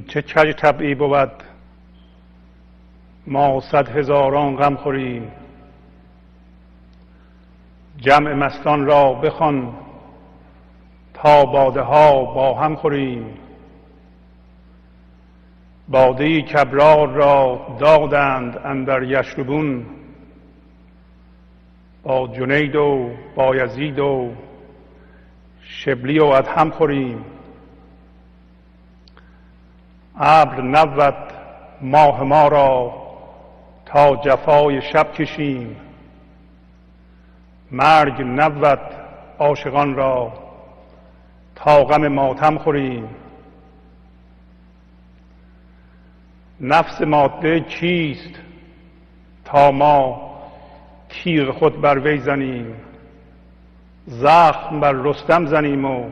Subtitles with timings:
[0.00, 1.30] این چه کج طبعی بود؟
[3.26, 5.32] ما صد هزاران غم خوریم.
[7.98, 9.74] جمع مستان را بخوان
[11.14, 13.34] تا باده ها با هم خوریم.
[15.88, 19.86] باده کبرار را دادند اندر یشربون.
[22.02, 24.32] با جنید و بایزید و
[25.62, 27.24] شبلی و ادهم خوریم.
[30.20, 31.32] ابر نبود
[31.80, 32.92] ماه ما را
[33.86, 35.76] تا جفای شب کشیم.
[37.70, 38.80] مرگ نبود
[39.38, 40.32] عاشقان را
[41.54, 43.08] تا غم ماتم خوریم.
[46.60, 48.40] نفس ماده کیست
[49.44, 50.30] تا ما
[51.08, 52.74] تیغ خود بر وی زنیم؟
[54.06, 56.10] زخم بر رستم زنیم و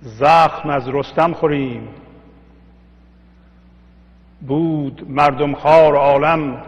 [0.00, 1.88] زخم از رستم خوریم.
[4.40, 6.62] بود مردم خار عالم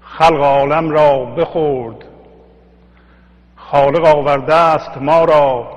[0.00, 2.04] خلق عالم را بخورد.
[3.56, 5.68] خالق آورده است ما را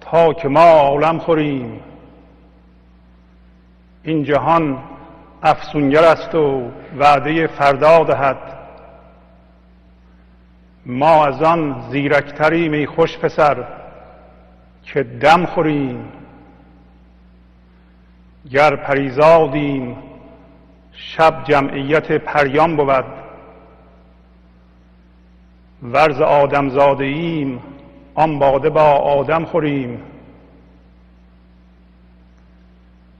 [0.00, 1.80] تا که ما عالم خوریم.
[4.02, 4.78] این جهان
[5.42, 8.36] افسونگر است و وعده فردا دهد.
[10.86, 13.64] ما از آن زیرکتریم ای خوش پسر
[14.82, 16.04] که دم خوریم.
[18.52, 19.96] گر پریزادیم
[20.92, 23.04] شب جمعیت پریان بود.
[25.82, 27.60] ورز آدم زاده ایم
[28.14, 30.02] آن باده با آدم خوریم.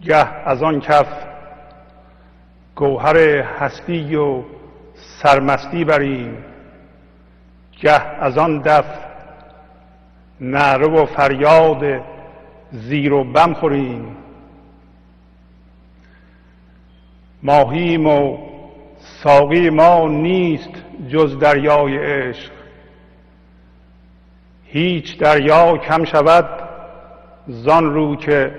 [0.05, 1.07] گه از آن کف
[2.77, 4.43] گوهر هستی و
[5.23, 6.45] سرمستی بریم.
[7.81, 8.99] گه از آن دف
[10.41, 12.01] نعره و فریاد
[12.73, 14.22] زیر و بم خوریم.
[17.43, 18.39] ماهیم و
[18.99, 20.71] ساقی ما نیست
[21.09, 22.53] جز دریای عشق.
[24.65, 26.69] هیچ دریا کم شود
[27.47, 28.55] زان رو که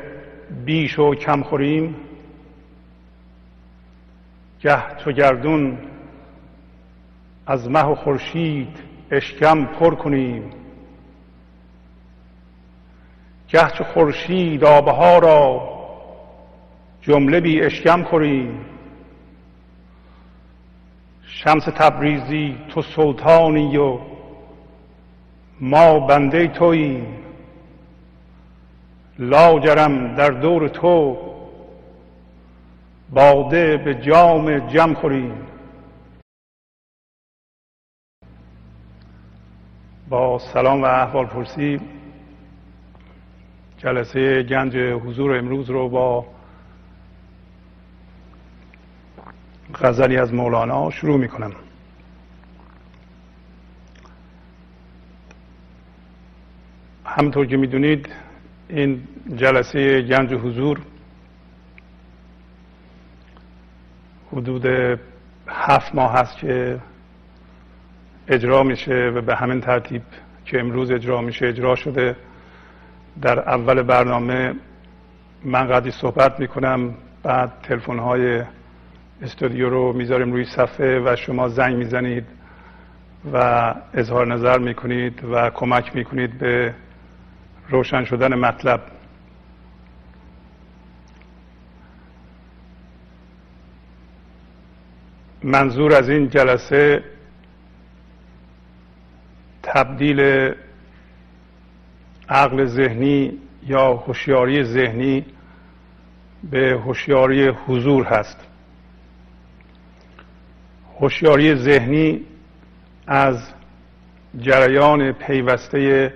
[0.66, 1.95] بیش و کم خوریم.
[4.61, 5.77] گه چو گردون
[7.47, 8.77] از مه و خورشید
[9.11, 10.50] اشکم پر کنیم.
[13.50, 15.69] گه چو خورشید آبها را
[17.01, 18.72] جمله بی اشکم خوریم.
[21.35, 23.99] شمس تبریزی تو سلطانی و
[25.59, 27.17] ما بنده توییم.
[29.19, 31.17] لاجرم در دور تو
[33.09, 35.47] باده به جام جم خوریم.
[40.09, 41.79] با سلام و احوال پرسی
[43.77, 46.25] جلسه گنج حضور امروز رو با
[49.81, 51.51] غزلی از مولانا شروع می کنم
[57.06, 58.09] همطور که می‌دونید
[58.69, 60.81] این جلسه گنج حضور
[64.31, 64.66] حدود
[65.47, 66.79] هفت ماه هست که
[68.28, 70.01] اجرا میشه و به همین ترتیب
[70.45, 72.16] که امروز اجرا میشه اجرا شده.
[73.22, 74.53] در اول برنامه
[75.44, 78.44] من قدری صحبت می‌کنم بعد تلفن های
[79.23, 82.25] استودیو رو می‌ذاریم روی صفحه و شما زنگ می‌زنید
[83.34, 83.38] و
[83.94, 86.73] اظهار نظر می‌کنید و کمک می‌کنید به
[87.69, 88.81] روشن شدن مطلب.
[95.44, 97.03] منظور از این جلسه
[99.63, 100.51] تبدیل
[102.30, 103.38] عقل ذهنی
[103.68, 105.25] یا هوشیاری ذهنی
[106.51, 108.52] به هوشیاری حضور هست.
[111.00, 112.22] هوشیاری ذهنی
[113.07, 113.38] از
[114.40, 116.13] جریان پیوسته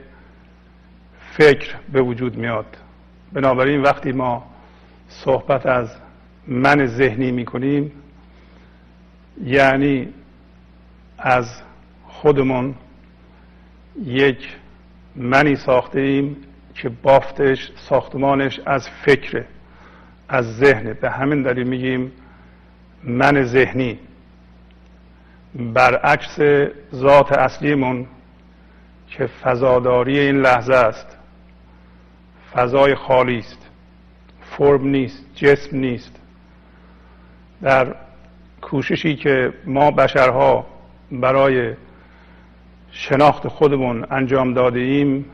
[1.32, 2.78] فکر به وجود میاد.
[3.34, 4.46] بنابراین وقتی ما
[5.08, 5.90] صحبت از
[6.48, 7.92] من ذهنی می‌کنیم
[9.44, 10.08] یعنی
[11.18, 11.62] از
[12.08, 12.76] خودمون
[14.06, 14.58] یک
[15.16, 16.38] منی ساخته ایم
[16.74, 19.46] که بافتش ساختمانش از فکره
[20.30, 22.12] از ذهنه به همین دلیل میگیم
[23.04, 24.00] من ذهنی.
[25.58, 26.40] برعکس
[26.96, 28.08] ذات اصلیمون
[29.08, 31.18] که فضاداری این لحظه است.
[32.54, 33.70] فضای خالی است.
[34.42, 36.20] فرم نیست جسم نیست.
[37.62, 37.96] در
[38.62, 40.66] کوششی که ما بشرها
[41.12, 41.74] برای
[42.92, 45.26] شناخت خودمون انجام داده ایم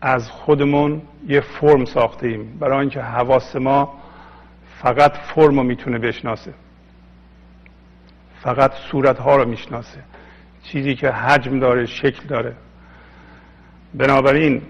[0.00, 3.94] از خودمون یه فرم ساختیم برای اینکه حواس ما
[4.82, 6.54] فقط فرم رو می‌تونه بشناسه.
[8.44, 10.00] فقط صورت ها رو می‌شناسه.
[10.62, 12.54] چیزی که حجم داره شکل داره.
[13.94, 14.62] بنابراین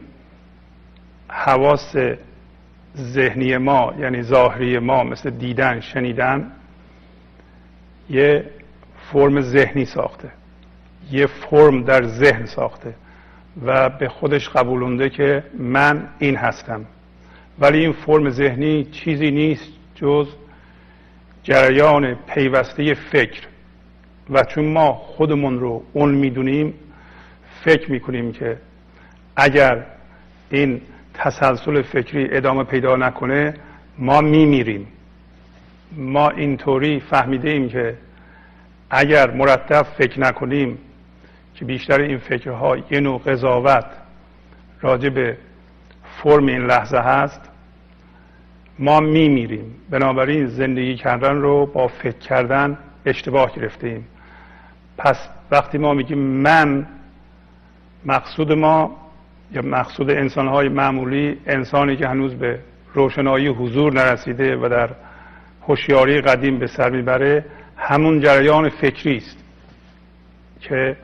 [1.29, 1.97] حواس
[2.97, 6.53] ذهنی ما یعنی ظاهری ما مثل دیدن شنیدن
[8.11, 8.50] یه
[9.12, 10.31] فرم ذهنی ساخته.
[11.11, 12.94] یه فرم در ذهن ساخته
[13.65, 16.85] و به خودش قبولونده که من این هستم.
[17.59, 20.29] ولی این فرم ذهنی چیزی نیست جز
[21.43, 23.54] جریان پیوسته فکر.
[24.31, 26.75] و چون ما خودمون رو اون می‌دونیم
[27.65, 28.56] فکر می‌کنیم که
[29.37, 29.85] اگر
[30.50, 30.81] این
[31.15, 33.55] تسلسل فکری ادامه پیدا نکنه
[33.99, 34.87] ما میمیریم.
[35.93, 37.94] ما اینطوری فهمیده ایم که
[38.91, 40.79] اگر مرتب فکر نکنیم
[41.55, 43.87] که بیشتر این فکرها یه نوع قضاوت
[44.81, 45.37] راجع به
[46.03, 47.41] فرم این لحظه هست
[48.79, 49.75] ما میمیریم.
[49.91, 54.06] بنابراین زندگی کردن رو با فکر کردن اشتباه گرفتیم
[54.99, 56.87] پس وقتی ما میگیم من
[58.05, 58.96] مقصود ما
[59.52, 62.58] یا مقصود انسانهای معمولی انسانی که هنوز به
[62.94, 64.91] روشنایی حضور نرسیده و در
[65.62, 67.44] هوشیاری قدیم به سر می‌بره
[67.76, 69.44] همون جریان فکری است
[70.61, 70.97] که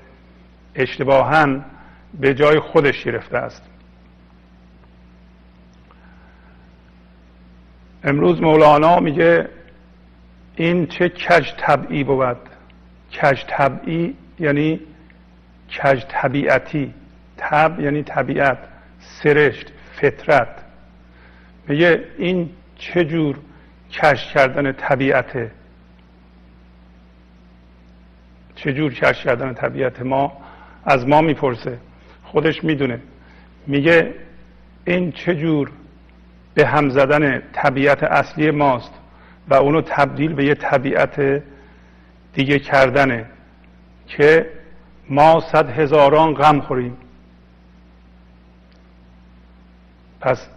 [0.74, 1.60] اشتباها
[2.20, 3.62] به جای خودش گرفته است.
[8.04, 9.48] امروز مولانا میگه
[10.56, 12.49] این چه کج طبعی بود؟
[13.12, 14.80] کج طبعی یعنی
[15.68, 16.94] کج طبیعتی.
[17.36, 18.58] طب یعنی طبیعت
[19.00, 20.48] سرشت فطرت.
[21.68, 23.38] میگه این چه جور
[23.90, 25.50] کش کردن طبیعته؟
[28.56, 30.32] جور کش کردن طبیعت ما؟
[30.84, 31.78] از ما می‌پرسه.
[32.24, 33.00] خودش می‌دونه.
[33.66, 34.14] میگه
[34.84, 35.70] این چه جور
[36.54, 38.92] به هم زدن طبیعت اصلی ماست
[39.48, 41.42] و اونو تبدیل به یه طبیعت
[42.34, 43.26] دیگه کردنه
[44.06, 44.50] که
[45.08, 46.96] ما صد هزاران غم خوریم.
[50.20, 50.48] پس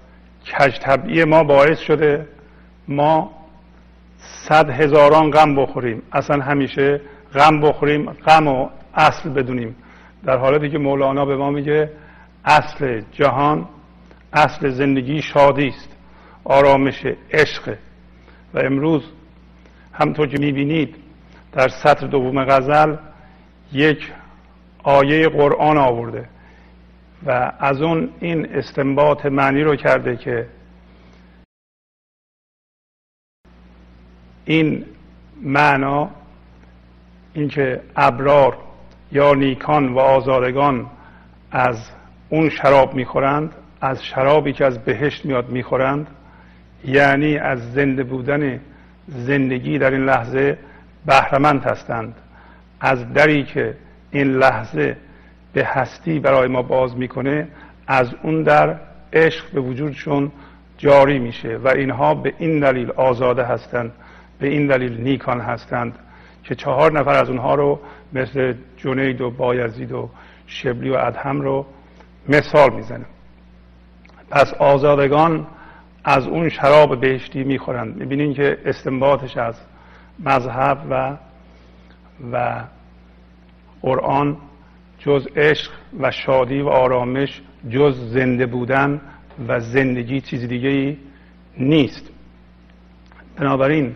[0.51, 2.27] کج طبعی ما باعث شده
[2.87, 3.31] ما
[4.17, 6.01] صد هزاران غم بخوریم.
[6.11, 7.01] اصلا همیشه
[7.33, 9.75] غم بخوریم غم و اصل بدونیم.
[10.23, 11.91] در حالتی که مولانا به ما میگه
[12.45, 13.67] اصل جهان
[14.33, 15.89] اصل زندگی شادی است
[16.43, 17.75] آرامش عشق.
[18.53, 19.03] و امروز
[19.93, 20.95] همطور که می‌بینید
[21.53, 22.95] در سطر دوم غزل
[23.71, 24.11] یک
[24.83, 26.29] آیه قرآن آورده
[27.25, 30.47] و از اون این استنباط معنی رو کرده که
[34.45, 34.85] این
[35.41, 36.09] معنا
[37.33, 38.57] اینکه ابرار
[39.11, 40.89] یا نیکان و آزادگان
[41.51, 41.89] از
[42.29, 46.07] اون شراب می‌خورند از شرابی که از بهشت میاد می‌خورند
[46.85, 48.59] یعنی از زنده بودن
[49.07, 50.57] زندگی در این لحظه
[51.05, 52.15] بهرمند هستند.
[52.81, 53.75] از دری که
[54.11, 54.97] این لحظه
[55.53, 57.47] به هستی برای ما باز می‌کنه
[57.87, 58.75] از اون در
[59.13, 60.31] عشق به وجودشون
[60.77, 63.91] جاری میشه و اینها به این دلیل آزاده هستند
[64.39, 65.95] به این دلیل نیکان هستند
[66.43, 67.79] که چهار نفر از اونها رو
[68.13, 70.09] مثل جنید و بایزید و
[70.47, 71.65] شبلی و ادهم رو
[72.29, 73.05] مثال می‌زنه
[74.31, 75.47] پس آزادگان
[76.03, 77.95] از اون شراب بهشتی می‌خورند.
[77.95, 79.55] می‌بینین که استنباطش از
[80.19, 81.17] مذهب و
[82.31, 82.63] و
[83.81, 84.37] قرآن
[84.99, 89.01] جز عشق و شادی و آرامش جز زنده بودن
[89.47, 90.97] و زندگی چیز دیگه ای
[91.57, 92.09] نیست.
[93.35, 93.95] بنابراین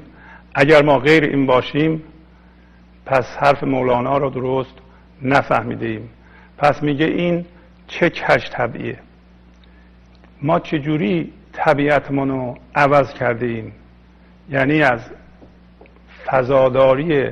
[0.55, 2.03] اگر ما غیر این باشیم
[3.05, 4.73] پس حرف مولانا را درست
[5.21, 6.09] نفهمیده ایم
[6.57, 7.45] پس میگه این
[7.87, 8.99] چه کش طبیعه
[10.41, 13.71] ما چجوری طبیعتمون رو عوض کرده ایم
[14.49, 14.99] یعنی از
[16.31, 17.29] فضاداری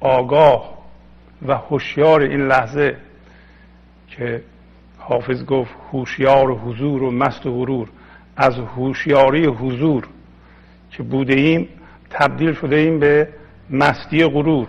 [0.00, 0.78] آگاه
[1.46, 2.96] و هوشیار این لحظه
[4.08, 4.42] که
[4.98, 7.88] حافظ گفت هوشیار حضور و مست و غرور.
[8.36, 10.08] از هوشیاری حضور
[10.90, 11.68] که بوده ایم
[12.10, 13.28] تبدیل شده ایم به
[13.70, 14.66] مستی غرور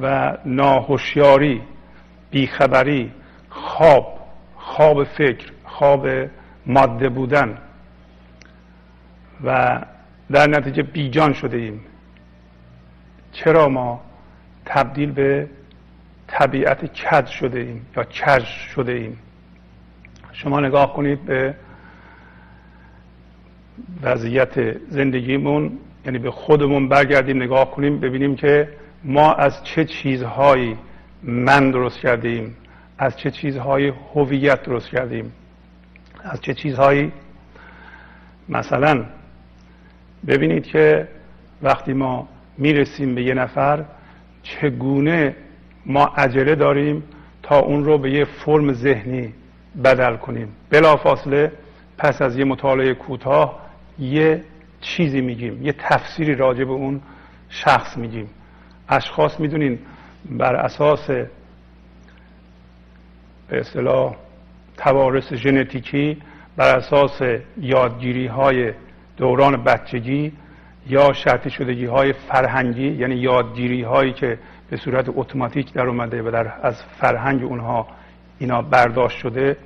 [0.00, 1.62] و ناهوشیاری
[2.30, 3.12] بیخبری
[3.50, 4.18] خواب
[4.56, 6.06] خواب فکر خواب
[6.66, 7.58] ماده بودن.
[9.44, 9.80] و
[10.32, 11.80] در نتیجه بیجان شده ایم.
[13.36, 14.00] چرا ما
[14.66, 15.48] تبدیل به
[16.26, 19.18] طبیعت کج شده ایم یا کج شده ایم؟
[20.32, 21.54] شما نگاه کنید به
[24.02, 28.68] وضعیت زندگیمون یعنی به خودمون برگردیم نگاه کنیم ببینیم که
[29.04, 30.78] ما از چه چیزهایی
[31.22, 32.56] من درست کردیم
[32.98, 35.32] از چه چیزهایی هویت درست کردیم
[36.24, 37.12] از چه چیزهایی
[38.48, 39.04] مثلا
[40.26, 41.08] ببینید که
[41.62, 42.28] وقتی ما
[42.58, 43.84] می‌رسیم به یه نفر
[44.42, 45.36] چگونه
[45.86, 47.02] ما عجله داریم
[47.42, 49.32] تا اون رو به یه فرم ذهنی
[49.84, 50.48] بدل کنیم.
[50.70, 51.52] بلافاصله
[51.98, 53.60] پس از یه مطالعه کوتاه
[53.98, 54.44] یه
[54.80, 57.00] چیزی میگیم یه تفسیری راجع به اون
[57.48, 58.30] شخص میگیم.
[58.88, 59.78] اشخاص می‌دونین
[60.30, 61.10] بر اساس
[63.48, 64.16] به اصطلاح
[64.76, 66.16] توارث ژنتیکی
[66.56, 67.22] بر اساس
[67.60, 68.72] یادگیری های
[69.16, 70.32] دوران بچگی
[70.88, 74.38] یا شرطی شدگی های فرهنگی یعنی یادگیری هایی که
[74.70, 77.86] به صورت اتوماتیک در اومده و در از فرهنگ اونها
[78.38, 79.56] اینا برداشت شده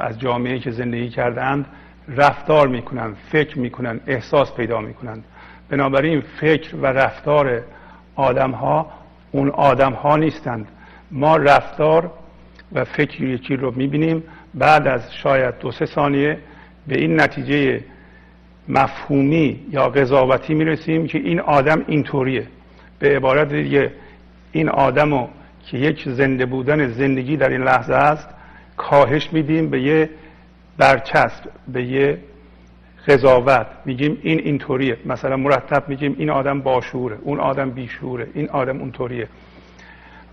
[0.00, 1.66] از جامعه که زندگی کردند
[2.08, 5.22] رفتار می‌کنن فکر می‌کنن احساس پیدا می‌کنن.
[5.68, 7.62] بنابراین فکر و رفتار
[8.16, 8.92] آدم ها
[9.30, 10.68] اون آدم ها نیستند.
[11.10, 12.10] ما رفتار
[12.72, 14.22] و فکر یکی رو می‌بینیم
[14.54, 16.38] بعد از شاید دو سه ثانیه
[16.86, 17.80] به این نتیجه
[18.68, 22.46] مفهومی یا قضاوتی می‌رسیم که این آدم اینطوریه.
[22.98, 23.92] به عبارت دیگه
[24.52, 25.28] این آدم رو
[25.66, 28.28] که یک زنده بودن زندگی در این لحظه است
[28.76, 30.10] کاهش میدیم به یه
[30.78, 32.18] برچسب به یه
[33.08, 33.66] قضاوت.
[33.84, 34.96] میگیم این اینطوریه.
[35.06, 39.28] مثلا مرتب میگیم این آدم باشوره اون آدم بیشوره این آدم اونطوریه.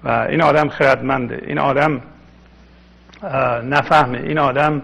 [0.04, 2.02] و این آدم خردمنده این آدم
[3.64, 4.82] نفهمه این آدم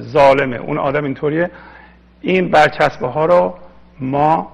[0.00, 1.50] ظالمه اون آدم اینطوریه.
[2.24, 3.54] این برچسبه ها رو
[4.00, 4.52] ما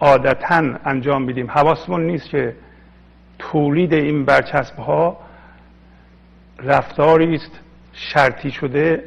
[0.00, 1.50] عادتا انجام میدیم.
[1.50, 2.56] حواسمون نیست که
[3.38, 5.16] تولید این برچسبه ها
[6.58, 7.60] رفتاری است
[7.92, 9.04] شرطی شده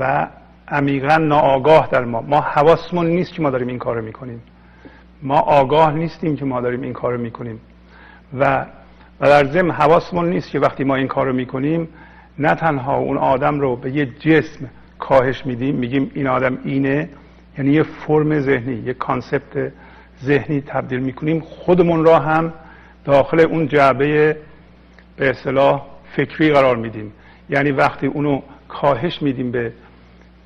[0.00, 0.26] و
[0.68, 2.20] عمیقا ناآگاه در ما.
[2.20, 4.42] ما حواسمون نیست که ما داریم این کارو می‌کنیم.
[5.22, 7.60] ما آگاه نیستیم که ما داریم این کارو می‌کنیم.
[8.38, 8.66] و
[9.20, 11.88] و در ضمن حواسمون نیست که وقتی ما این کارو می‌کنیم
[12.38, 14.68] نه تنها اون آدم رو به یه جسم
[15.04, 17.08] کاهش میدیم میگیم این آدم اینه.
[17.58, 19.72] یعنی یه فرم ذهنی یه کانسپت
[20.24, 21.40] ذهنی تبدیل می‌کنیم.
[21.40, 22.52] خودمون را هم
[23.04, 24.36] داخل اون جعبه
[25.16, 25.82] به اصطلاح
[26.16, 27.12] فکری قرار میدیم.
[27.50, 29.72] یعنی وقتی اونو کاهش میدیم به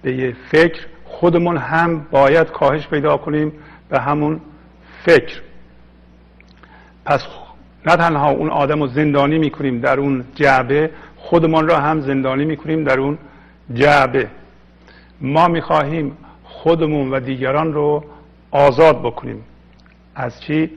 [0.02, 3.52] به یه فکر خودمون هم باید کاهش پیدا کنیم
[3.88, 4.40] به همون
[5.04, 5.40] فکر.
[7.04, 7.26] پس
[7.86, 12.84] نه تنها اون آدم رو زندانی می‌کنیم در اون جعبه خودمان را هم زندانی می‌کنیم
[12.84, 13.18] در اون
[13.74, 14.28] جعبه.
[15.20, 18.04] ما می‌خواهیم خودمون و دیگران رو
[18.50, 19.44] آزاد بکنیم.
[20.14, 20.70] از چی؟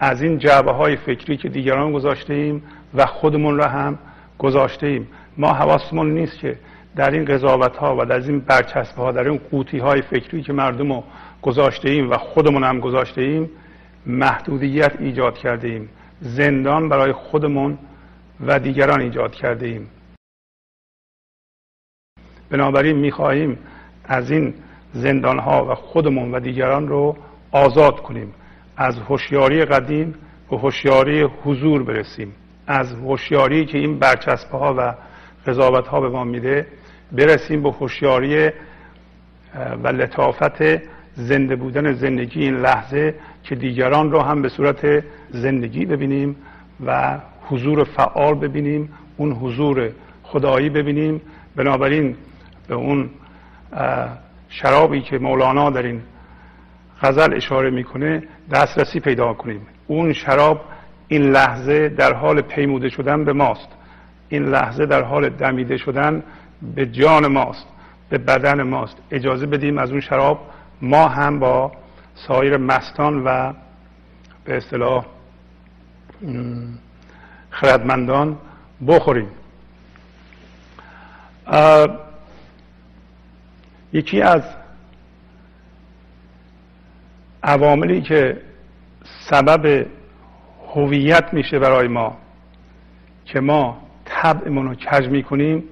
[0.00, 2.62] از این جعبه های فکری که دیگران گذاشته ایم
[2.94, 3.98] و خودمون را هم
[4.38, 6.58] گذاشته ایم ما حواسمون نیست که
[6.96, 10.52] در این قضاوت ها و در این برچسبه ها در این قوطی های فکری که
[10.52, 11.04] مردم رو
[11.42, 13.50] گذاشته ایم و خودمون هم گذاشته ایم
[14.06, 15.88] محدودیت ایجاد کرده ایم
[16.20, 17.78] زندان برای خودمون
[18.46, 19.88] و دیگران ایجاد کرده ایم
[22.50, 23.58] بنابراین می‌خواهیم
[24.04, 24.54] از این
[24.92, 27.16] زندان ها و خودمون و دیگران رو
[27.52, 28.34] آزاد کنیم.
[28.76, 30.14] از هوشیاری قدیم
[30.50, 32.32] به هوشیاری حضور برسیم.
[32.66, 34.94] از هوشیاری که این برچسبه ها و
[35.46, 36.66] قضاوت ها به ما میده
[37.12, 38.50] برسیم به هوشیاری
[39.82, 40.62] و لطافت
[41.14, 46.36] زنده بودن زندگی این لحظه که دیگران رو هم به صورت زندگی ببینیم
[46.86, 49.90] و حضور فعال ببینیم اون حضور
[50.22, 51.20] خدایی ببینیم.
[51.56, 52.16] بنابراین
[52.68, 53.10] به اون
[54.48, 56.02] شرابی که مولانا در این
[57.02, 59.66] غزل اشاره می‌کنه دسترسی پیدا کنیم.
[59.86, 60.60] اون شراب
[61.08, 63.68] این لحظه در حال پیموده شدن به ماست.
[64.28, 66.22] این لحظه در حال دمیده شدن
[66.74, 67.66] به جان ماست
[68.10, 68.96] به بدن ماست.
[69.10, 70.50] اجازه بدیم از اون شراب
[70.82, 71.72] ما هم با
[72.14, 73.52] سایر مستان و
[74.44, 75.06] به اصطلاح
[77.50, 78.36] خردمندان
[78.86, 79.28] بخوریم.
[83.94, 84.42] یکی از
[87.42, 88.40] عواملی که
[89.30, 89.86] سبب
[90.74, 92.16] هویت میشه برای ما
[93.24, 95.64] که ما طبعمون رو کج می‌کنیم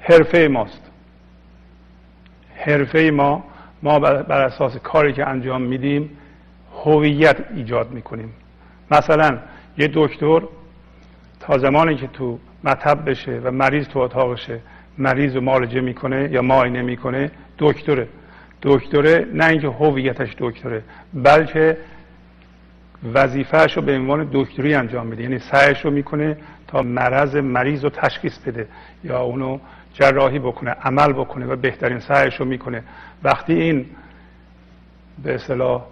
[0.00, 0.90] حرفه ماست.
[2.56, 3.44] حرفه ما
[3.82, 6.10] ما بر اساس کاری که انجام میدیم
[6.84, 8.32] هویت ایجاد می‌کنیم.
[8.90, 9.38] مثلا
[9.78, 10.42] یه دکتر
[11.40, 14.60] تا زمانی که تو مطب بشه و مریض تو اتاقشه
[15.00, 18.08] مریض رو معالجه می‌کنه یا معاینه می‌کنه دکتره.
[18.62, 20.82] دکتره نه اینکه هویتش دکتره
[21.14, 21.76] بلکه
[23.14, 25.22] وظیفهش رو به عنوان دکتری انجام میده.
[25.22, 26.36] یعنی سعیش رو می‌کنه
[26.68, 28.66] تا مرض مریض رو تشخیص بده
[29.04, 29.58] یا اونو
[29.94, 32.82] جراحی بکنه عمل بکنه و بهترین سعیش رو می‌کنه.
[33.22, 33.86] وقتی این
[35.22, 35.82] به اصطلاح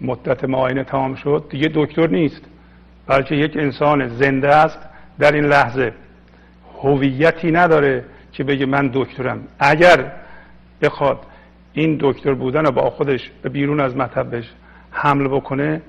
[0.00, 2.42] مدت معاینه تمام شد دیگه دکتر نیست
[3.06, 4.78] بلکه یک انسان زنده است
[5.18, 5.92] در این لحظه.
[6.82, 8.04] هویتی نداره.
[8.32, 9.40] که بگه من دکترم.
[9.58, 10.12] اگر
[10.82, 11.18] بخواد
[11.72, 14.52] این دکتر بودن رو با خودش به بیرون از مطبش
[14.90, 15.80] حمل بکنه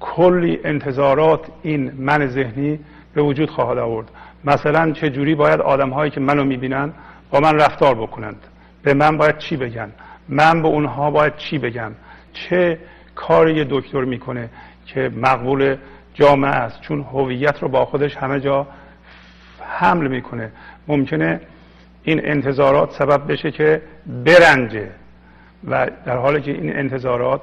[0.00, 2.80] کلی انتظارات این من ذهنی
[3.14, 4.10] به وجود خواهد آورد.
[4.44, 6.92] مثلا چه جوری باید آدم هایی که منو می‌بینن
[7.30, 8.36] با من رفتار بکنند؟
[8.82, 9.90] به من باید چی بگن؟
[10.28, 11.92] من به اونها باید چی بگم؟
[12.32, 12.78] چه
[13.14, 14.50] کاری دکتر می‌کنه
[14.86, 15.76] که مقبول
[16.14, 18.66] جامعه است؟ چون هویت رو با خودش همه جا
[19.60, 20.50] حمل می‌کنه.
[20.88, 21.40] ممکنه
[22.04, 24.88] این انتظارات سبب بشه که برنجه.
[25.68, 27.40] و در حالی که این انتظارات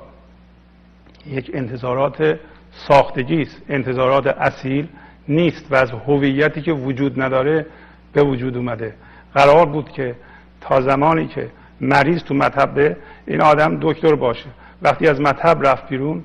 [1.28, 2.40] یک انتظارات
[2.72, 4.88] ساختگی است انتظارات اصیل
[5.28, 7.66] نیست و از هویتی که وجود نداره
[8.14, 8.94] به وجود اومده.
[9.34, 10.16] قرار بود که
[10.62, 11.50] تا زمانی که
[11.82, 12.96] مریض تو مطب
[13.28, 14.50] این آدم دکتر باشه.
[14.82, 16.24] وقتی از مطب رفت بیرون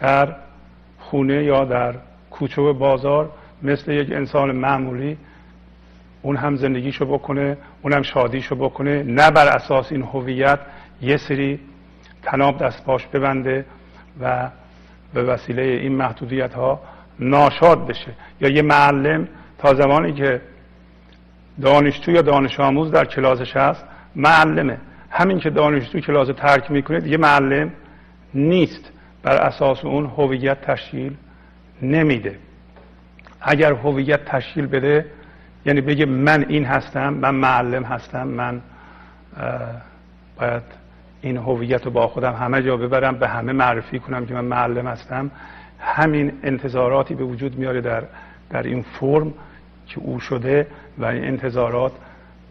[0.00, 0.36] در
[0.98, 1.94] خونه یا در
[2.30, 3.30] کوچه بازار
[3.62, 5.16] مثل یک انسان معمولی
[6.26, 9.02] اون هم زندگیشو بکنه اون هم شادیشو بکنه.
[9.02, 10.58] نه بر اساس این هویت
[11.02, 11.60] یه سری
[12.22, 13.64] تناب دست پاش ببنده
[14.20, 14.50] و
[15.14, 16.80] به وسیله این محدودیت ها
[17.20, 18.10] ناشاد بشه.
[18.40, 19.28] یا یه معلم
[19.58, 20.40] تا زمانی که
[21.62, 23.84] دانشجو یا دانش آموز در کلاسش هست
[24.16, 24.78] معلمه.
[25.10, 27.70] همین که دانشجو کلاس ترک می‌کنه دیگه معلم
[28.34, 28.92] نیست.
[29.22, 31.16] بر اساس اون هویت تشکیل
[31.82, 32.38] نمیده.
[33.40, 35.06] اگر هویت تشکیل بده
[35.66, 38.60] یعنی بگه من این هستم من معلم هستم من
[40.40, 40.62] باید
[41.20, 44.86] این هویت رو با خودم همه جا ببرم به همه معرفی کنم که من معلم
[44.86, 45.30] هستم.
[45.78, 48.04] همین انتظاراتی به وجود میاره در
[48.50, 49.34] در این فرم
[49.86, 50.66] که او شده
[50.98, 51.92] و این انتظارات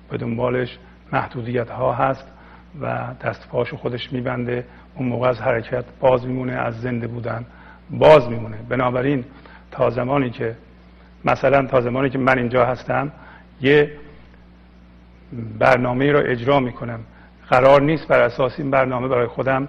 [0.09, 0.77] به دنبالش
[1.13, 2.27] محدودیت ها هست
[2.81, 4.65] و دست پاشو خودش میبنده.
[4.95, 7.45] اون موقع از حرکت باز میمونه از زنده بودن
[7.89, 8.57] باز میمونه.
[8.69, 9.23] بنابراین
[9.71, 10.55] تا زمانی که
[11.25, 13.11] مثلا تا زمانی که من اینجا هستم
[13.61, 13.91] یه
[15.59, 16.99] برنامه رو اجرا می‌کنم.
[17.49, 19.67] قرار نیست بر اساس این برنامه برای خودم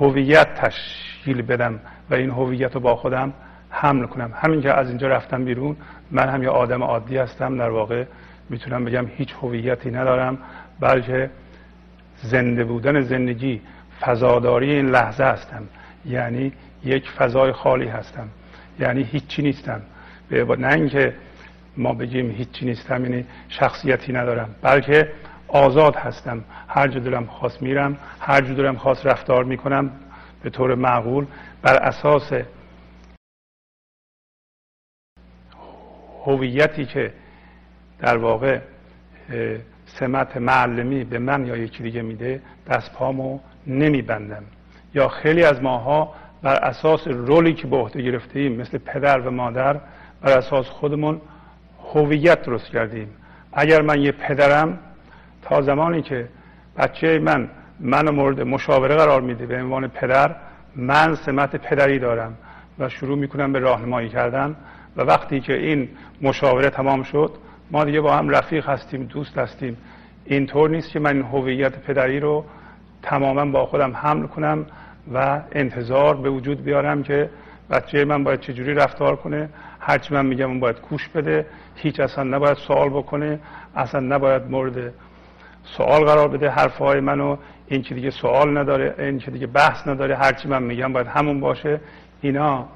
[0.00, 1.80] هویت تشکیل بدم
[2.10, 3.32] و این هویت رو با خودم
[3.70, 4.32] حمل کنم.
[4.34, 5.76] همین که از اینجا رفتم بیرون
[6.10, 7.58] من هم یه آدم عادی هستم.
[7.58, 8.04] در واقع
[8.50, 10.38] می‌تونم بگم هیچ هویتی ندارم
[10.80, 11.30] بلکه
[12.22, 13.60] زنده بودن زندگی
[14.00, 15.62] فضاداری این لحظه هستم.
[16.06, 16.52] یعنی
[16.84, 18.28] یک فضای خالی هستم.
[18.80, 19.80] یعنی هیچی نیستم.
[20.30, 21.14] نه اینکه
[21.76, 25.12] ما بگیم هیچی نیستم یعنی شخصیتی ندارم بلکه
[25.48, 26.44] آزاد هستم.
[26.68, 29.90] هر جا دلم خواست میرم هر جا دلم خواست رفتار می‌کنم
[30.42, 31.26] به طور معقول
[31.62, 32.32] بر اساس
[36.24, 37.12] هویتی که
[37.98, 38.60] در واقع
[39.86, 44.42] سمت معلمی به من یا یکی دیگه میده دست پامو نمیبندم.
[44.94, 49.30] یا خیلی از ماها بر اساس رولی که به عهده گرفته ایم مثل پدر و
[49.30, 49.80] مادر
[50.20, 51.20] بر اساس خودمون
[51.94, 53.08] هویت درست کردیم.
[53.52, 54.78] اگر من یه پدرم
[55.42, 56.28] تا زمانی که
[56.76, 57.48] بچه من
[57.80, 60.34] منو مورد مشاوره قرار میده به عنوان پدر
[60.76, 62.34] من سمت پدری دارم
[62.78, 64.56] و شروع می‌کنم به راهنمایی کردن
[64.96, 65.88] و وقتی که این
[66.22, 67.30] مشاوره تمام شد
[67.70, 69.76] ما دیگه با هم رفیق هستیم دوست هستیم.
[70.24, 72.44] اینطور نیست که من این هویت پدری رو
[73.02, 74.66] تماما با خودم حمل کنم
[75.14, 77.30] و انتظار به وجود بیارم که
[77.70, 79.48] بچه من باید چجوری رفتار کنه
[79.86, 81.46] هرچی من میگم اون باید کوش بده.
[81.74, 83.40] هیچ اصلا نباید سوال بکنه.
[83.76, 84.92] اصلا نباید مورد
[85.64, 86.50] سوال قرار بده.
[86.50, 90.16] حرفهای منو این که دیگه سوال نداره این که دیگه بحث نداره.
[90.16, 91.80] هرچی من میگم باید همون باشه.
[92.20, 92.68] اینا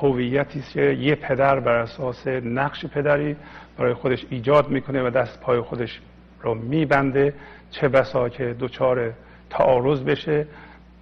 [0.00, 3.36] هویتی که یه پدر بر اساس نقش پدری
[3.78, 6.00] برای خودش ایجاد می‌کنه و دست پای خودش
[6.42, 7.34] رو میبنده.
[7.70, 9.12] چه بسا که دچار
[9.50, 10.46] تعارض بشه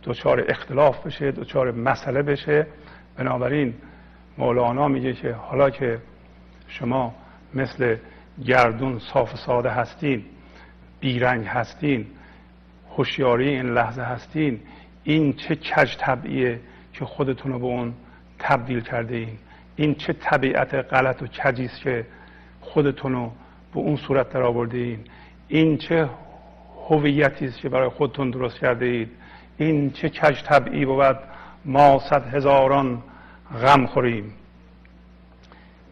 [0.05, 2.67] دچار اختلاف بشه دچار مسئله بشه.
[3.19, 3.75] بنابراین
[4.39, 5.99] مولانا میگه که حالا که
[6.69, 7.15] شما
[7.55, 7.97] مثل
[8.45, 10.25] گردون صاف ساده هستین
[11.01, 12.07] بیرنگ هستین
[12.97, 14.61] هوشیاری این لحظه هستین
[15.05, 16.61] این چه کج طبعیه
[16.93, 17.95] که خودتون رو به اون
[18.39, 19.39] تبدیل کرده این؟
[19.77, 22.07] این چه طبیعت غلط و کجی است که
[22.61, 23.33] خودتون رو
[23.75, 24.99] به اون صورت در آورده این؟
[25.49, 26.09] این چه
[26.89, 29.11] هویتی است که برای خودتون درست کرده اید
[29.59, 31.19] این چه کج طبعی بود؟
[31.65, 33.03] ما صد هزاران
[33.53, 34.33] غم خوریم.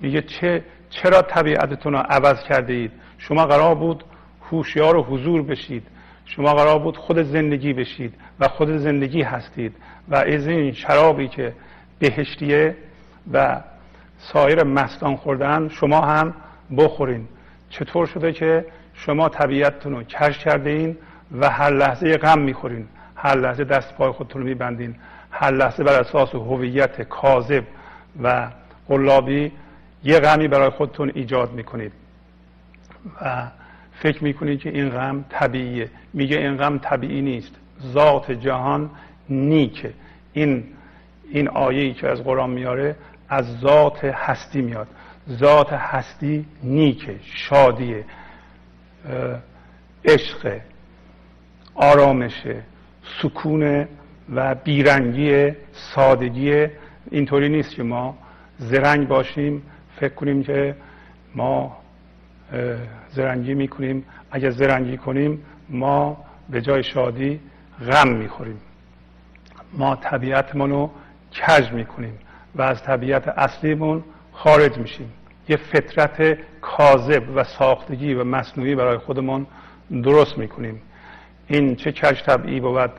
[0.01, 4.05] میگه چه چرا طبیعتتون رو عوض کرده اید شما قرار بود
[4.51, 5.87] هوشیار و حضور بشید.
[6.25, 9.75] شما قرار بود خود زندگی بشید و خود زندگی هستید.
[10.09, 11.53] و از این شرابی که
[11.99, 12.77] بهشتیه
[13.33, 13.61] و
[14.19, 16.35] سایر مستان خوردن شما هم
[16.77, 17.29] بخورین.
[17.71, 20.97] چطور شده که شما طبیعتتون رو کش کرده این
[21.41, 22.87] و هر لحظه غم می‌خورین.
[23.17, 24.97] هر لحظه دست پای خودتون رو میبندین.
[25.31, 27.65] هر لحظه بر اساس هویت کاذب
[28.23, 28.51] و
[28.89, 29.53] قلابی
[30.05, 31.93] یه غمی برای خودتون ایجاد می‌کنید.
[33.23, 33.47] و
[33.93, 35.91] فکر می‌کنید که این غم طبیعیه.
[36.13, 37.53] میگه این غم طبیعی نیست.
[37.83, 38.91] ذات جهان
[39.29, 39.93] نیکه.
[40.33, 40.65] این
[41.31, 42.97] این آیه که از قرآن میاره
[43.29, 44.89] از ذات هستی میاد.
[45.29, 48.05] ذات هستی نیکه شادیه
[50.05, 50.59] عشق
[51.75, 52.63] آرامشه
[53.23, 53.89] سکون
[54.35, 56.67] و بیرنگی سادگی
[57.11, 58.19] اینطوری نیست که ما
[58.59, 59.63] زرنگ باشیم
[59.97, 60.75] فکر کنیم که
[61.35, 61.77] ما
[63.11, 64.05] زرنگی می‌کنیم.
[64.31, 67.41] اگر زرنگی کنیم ما به جای شادی
[67.91, 68.61] غم می‌خوریم.
[69.73, 70.91] ما طبیعتمون رو
[71.33, 72.19] کج می‌کنیم
[72.55, 75.13] و از طبیعت اصلیمون خارج میشیم.
[75.49, 79.47] یه فطرت کاذب و ساختگی و مصنوعی برای خودمون
[79.91, 80.83] درست می‌کنیم.
[81.47, 82.91] این چه کج طبعی بود؟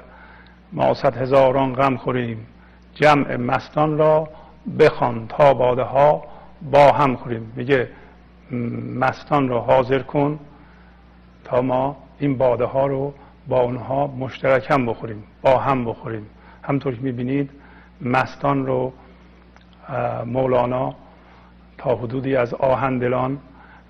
[0.74, 2.48] ما صد هزاران غم خوریم.
[2.96, 4.30] جمع مستان را
[4.80, 6.24] بخوان تا باده ها
[6.62, 7.54] با هم خوریم.
[7.56, 7.90] میگه
[8.96, 10.40] مستان رو حاضر کن
[11.44, 13.14] تا ما این باده ها رو
[13.48, 16.26] با اونها مشترکم بخوریم با هم بخوریم.
[16.64, 17.50] همطور که می‌بینید
[18.02, 18.94] مستان رو
[20.26, 20.96] مولانا
[21.78, 23.38] تا حدودی از آهندلان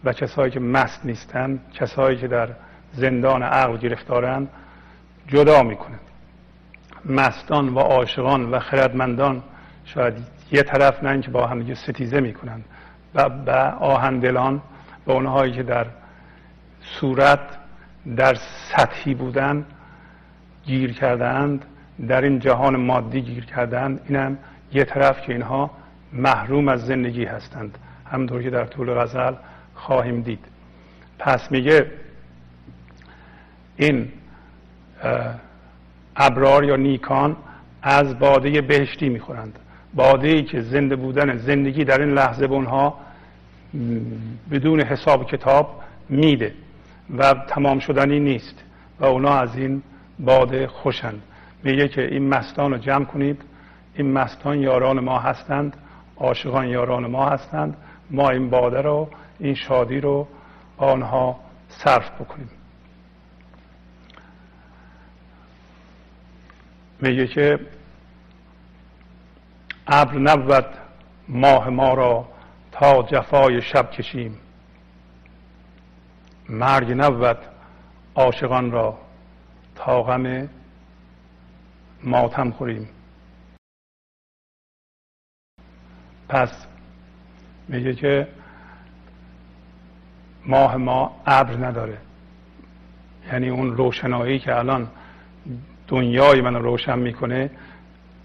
[0.04, 2.50] و کسایی که مست نیستن کسایی که در
[2.94, 4.48] زندان عقل گرفتارن
[5.28, 6.00] جدا می‌کنه
[7.06, 9.44] مستان و عاشقان و خردمندان
[9.86, 10.14] شاید
[10.52, 12.62] یه طرف نه که با هم ستیزه می‌کنن
[13.16, 14.62] و به آهندلان
[15.08, 15.86] و اونهایی که در
[16.82, 17.40] صورت
[18.16, 18.38] در
[18.76, 19.66] سطحی بودن
[20.66, 21.66] گیر کردند
[22.08, 24.38] در این جهان مادی گیر کردند اینم
[24.74, 25.72] یه طرف که اینها
[26.14, 27.78] محروم از زندگی هستند.
[28.12, 29.34] همونطور که در طول غزل
[29.76, 30.46] خواهیم دید.
[31.20, 31.92] پس میگه
[33.78, 34.12] این
[36.15, 37.36] ابرار یا نیکان
[37.82, 39.60] از باده بهشتی می‌خورند.
[39.93, 42.97] باده ای که زنده بودن زندگی در این لحظه به اونها
[44.52, 46.54] بدون حساب کتاب میده
[47.17, 48.63] و تمام شدنی نیست
[49.00, 49.84] و اونا از این
[50.19, 51.21] باده خوشند
[51.63, 53.41] میگه که این مستان رو جمع کنید.
[53.95, 55.78] این مستان یاران ما هستند.
[56.17, 57.78] عاشقان یاران ما هستند.
[58.12, 60.28] ما این باده رو این شادی رو
[60.78, 62.50] آنها صرف بکنیم.
[67.02, 67.60] میگه که
[69.88, 70.66] ابر نبود
[71.28, 72.30] ماه ما را
[72.72, 74.38] تا جفای شب کشیم.
[76.50, 77.38] مرگ نبود
[78.16, 78.98] عاشقان را
[79.76, 80.50] تا غم
[82.04, 82.90] ماتم خوریم.
[86.30, 86.66] پس
[87.68, 88.28] میگه که
[90.46, 91.98] ماه ما ابر نداره.
[93.28, 94.90] یعنی اون روشنایی که الان
[95.92, 97.50] دنیای من روشن می‌کنه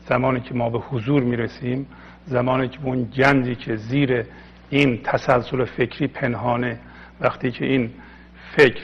[0.08, 1.86] زمانی که ما به حضور می‌رسیم
[2.26, 4.24] زمانی که اون گنجی که زیر
[4.70, 6.78] این تسلسل فکری پنهانه
[7.20, 7.90] وقتی که این
[8.56, 8.82] فکر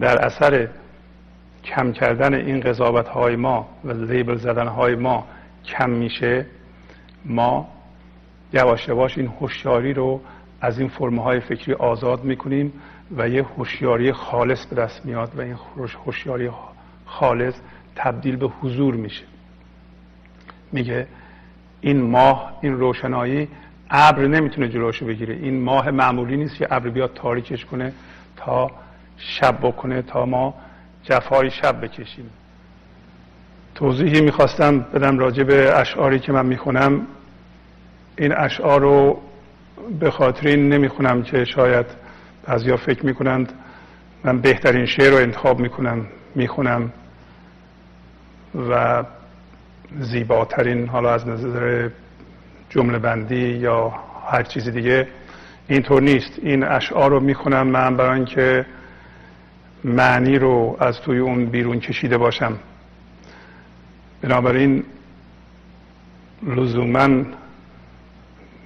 [0.00, 0.68] در اثر
[1.64, 5.26] کم کردن این قضاوت های ما و لیبل زدن های ما
[5.64, 6.46] کم میشه
[7.24, 7.68] ما
[8.52, 10.20] یواش یواش این هوشیاری رو
[10.60, 12.72] از این فرم های فکری آزاد می‌کنیم
[13.16, 15.56] و یه هوشیاری خالص به دست میاد و این
[16.04, 16.50] هوشیاری
[17.06, 17.54] خالص
[17.98, 19.24] تبدیل به حضور میشه.
[20.72, 21.06] میگه
[21.80, 23.48] این ماه این روشنایی
[23.90, 25.34] ابر نمی‌تونه جلوشو بگیره.
[25.34, 27.92] این ماه معمولی نیست که ابر بیاد تاریکش کنه
[28.36, 28.70] تا
[29.16, 30.54] شب بکنه تا ما
[31.02, 32.30] جفای شب بکشیم.
[33.74, 37.06] توضیحی می‌خواستم بدم راجع به اشعاری که من می‌خونم.
[38.18, 39.20] این اشعار رو
[40.00, 41.86] به خاطر این نمی‌خونم که شاید
[42.46, 43.52] بعضیا فکر می‌کنند.
[44.24, 46.92] من بهترین شعر رو انتخاب می‌کنم می‌خونم.
[48.54, 49.04] و
[50.00, 51.88] زیباترین حالا از نظر
[52.70, 53.94] جمله بندی یا
[54.30, 55.08] هر چیز دیگه
[55.68, 56.38] اینطور نیست.
[56.42, 58.66] این اشعار رو می‌خونم من برای اینکه
[59.84, 62.58] معنی رو از توی اون بیرون کشیده باشم.
[64.22, 64.84] بنابراین
[66.46, 67.08] لزوما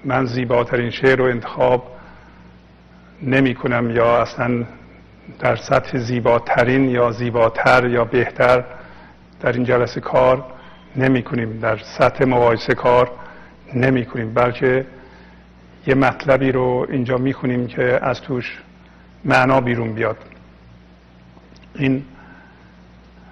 [0.05, 1.97] من زیباترین شعر رو انتخاب
[3.23, 4.65] نمی کنم یا اصلا
[5.39, 8.65] در سطح زیباترین یا زیباتر یا بهتر
[9.43, 10.45] در این جلسه کار
[10.97, 13.11] نمی کنیم در سطح مقایسه کار
[13.75, 14.87] نمی کنیم بلکه
[15.87, 18.63] یه مطلبی رو اینجا می کنیم که از توش
[19.25, 20.17] معنا بیرون بیاد.
[21.75, 22.05] این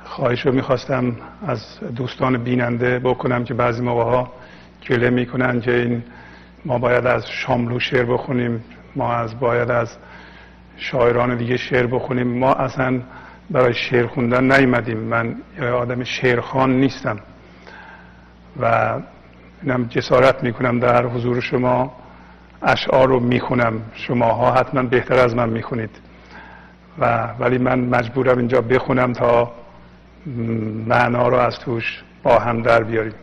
[0.04, 4.32] خواهش رو می‌خواستم از دوستان بیننده بکنم که بعضی موقع ها
[4.88, 6.02] گله می‌کنن که این
[6.64, 8.64] ما باید از شاملو شعر بخونیم
[8.96, 9.96] ما از باید از
[10.76, 13.00] شاعران دیگه شعر بخونیم ما اصلا
[13.50, 14.98] برای شعر خوندن نیومدیم.
[14.98, 15.36] من
[15.74, 17.18] آدم شعرخان نیستم.
[18.60, 18.94] و
[19.62, 21.92] اینم جسارت می‌کنم در حضور شما.
[22.62, 23.82] اشعار رو می‌خونم.
[23.94, 25.90] شماها حتما بهتر از من می‌خونید.
[26.98, 29.52] و ولی من مجبورم اینجا بخونم تا
[30.86, 33.14] معنا رو از توش با هم در بیاریم.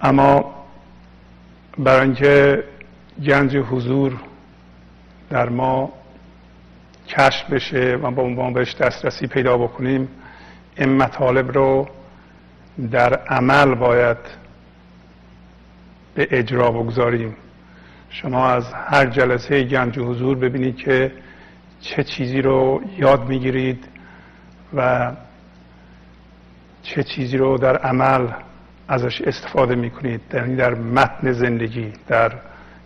[0.00, 0.54] اما
[1.78, 2.64] برای اینکه
[3.24, 4.12] گنج حضور
[5.30, 5.92] در ما
[7.10, 10.08] کشف بشه و با عنوان بهش دسترسی پیدا بکنیم
[10.76, 11.88] این مطالب رو
[12.90, 14.16] در عمل باید
[16.14, 17.36] به اجرا بگذاریم.
[18.10, 21.12] شما از هر جلسه گنج حضور ببینید که
[21.80, 23.84] چه چیزی رو یاد می‌گیرید
[24.74, 25.12] و
[26.82, 28.28] چه چیزی رو در عمل
[28.88, 30.20] ازش استفاده می‌کنید.
[30.34, 32.32] یعنی در متن زندگی در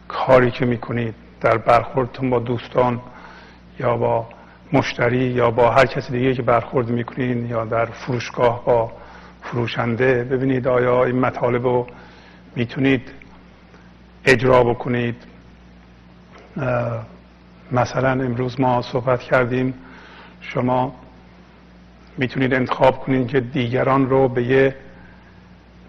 [0.09, 3.01] کاری که می‌کنید در برخوردتون با دوستان
[3.79, 4.27] یا با
[4.73, 8.93] مشتری یا با هر کسی دیگه که برخورد می‌کنین یا در فروشگاه با
[9.43, 11.87] فروشنده ببینید آیا این مطالب رو
[12.57, 13.11] می‌تونید
[14.25, 15.17] اجرا بکنید.
[17.73, 19.75] مثلا امروز ما صحبت کردیم
[20.41, 20.95] شما
[22.19, 24.77] می‌تونید انتخاب کنید که دیگران رو به یه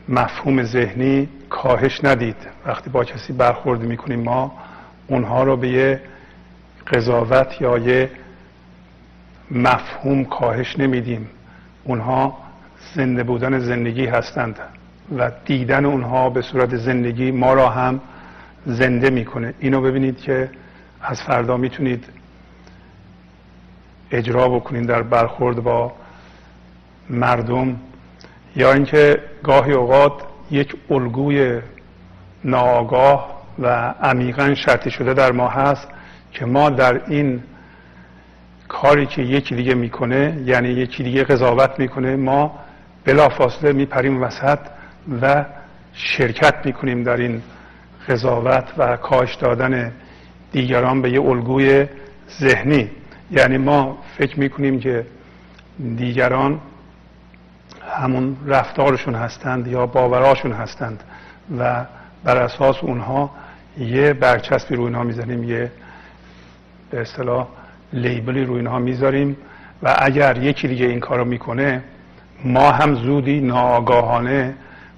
[0.10, 2.36] مفهوم ذهنی کاهش ندید.
[2.66, 4.52] وقتی با کسی برخورد می‌کنیم ما
[5.08, 6.02] اونها رو به یه
[6.88, 8.12] قضاوت یا یه
[9.52, 11.30] مفهوم کاهش نمیدیم.
[11.84, 12.38] اونها
[12.96, 14.60] زنده بودن زندگی هستند
[15.18, 18.02] و دیدن اونها به صورت زندگی ما را هم
[18.66, 19.54] زنده می‌کنه.
[19.60, 20.50] اینو ببینید که
[21.02, 22.06] از فردا می‌تونید
[24.12, 25.94] اجرا بکنید در برخورد با
[27.10, 27.76] مردم.
[28.56, 30.14] یا اینکه گاهی اوقات
[30.52, 31.62] یک الگوی
[32.44, 35.88] ناآگاه و عمیقا شرطی شده در ما هست.
[36.36, 37.44] که ما در این
[38.68, 42.60] کاری که یکی دیگه می‌کنه یعنی یکی دیگه قضاوت می‌کنه ما
[43.06, 44.60] بلافاصله میپریم وسط
[45.22, 45.46] و
[45.94, 47.42] شرکت می‌کنیم در این
[48.10, 49.92] قضاوت و کاش دادن
[50.52, 51.86] دیگران به یه الگوی
[52.40, 52.90] ذهنی.
[53.32, 55.06] یعنی ما فکر می‌کنیم که
[55.98, 56.60] دیگران
[57.98, 61.04] همون رفتارشون هستند یا باوراشون هستند
[61.60, 61.86] و
[62.24, 63.32] بر اساس اونها
[63.78, 65.72] یه برچسبی روی اینها می‌زنیم یه
[66.92, 67.48] به اصطلاح
[67.94, 69.38] لیبلی روی اینها می‌ذاریم
[69.84, 71.84] و اگر یکی دیگه این کارو می‌کنه
[72.46, 74.54] ما هم زودی ناآگاهانه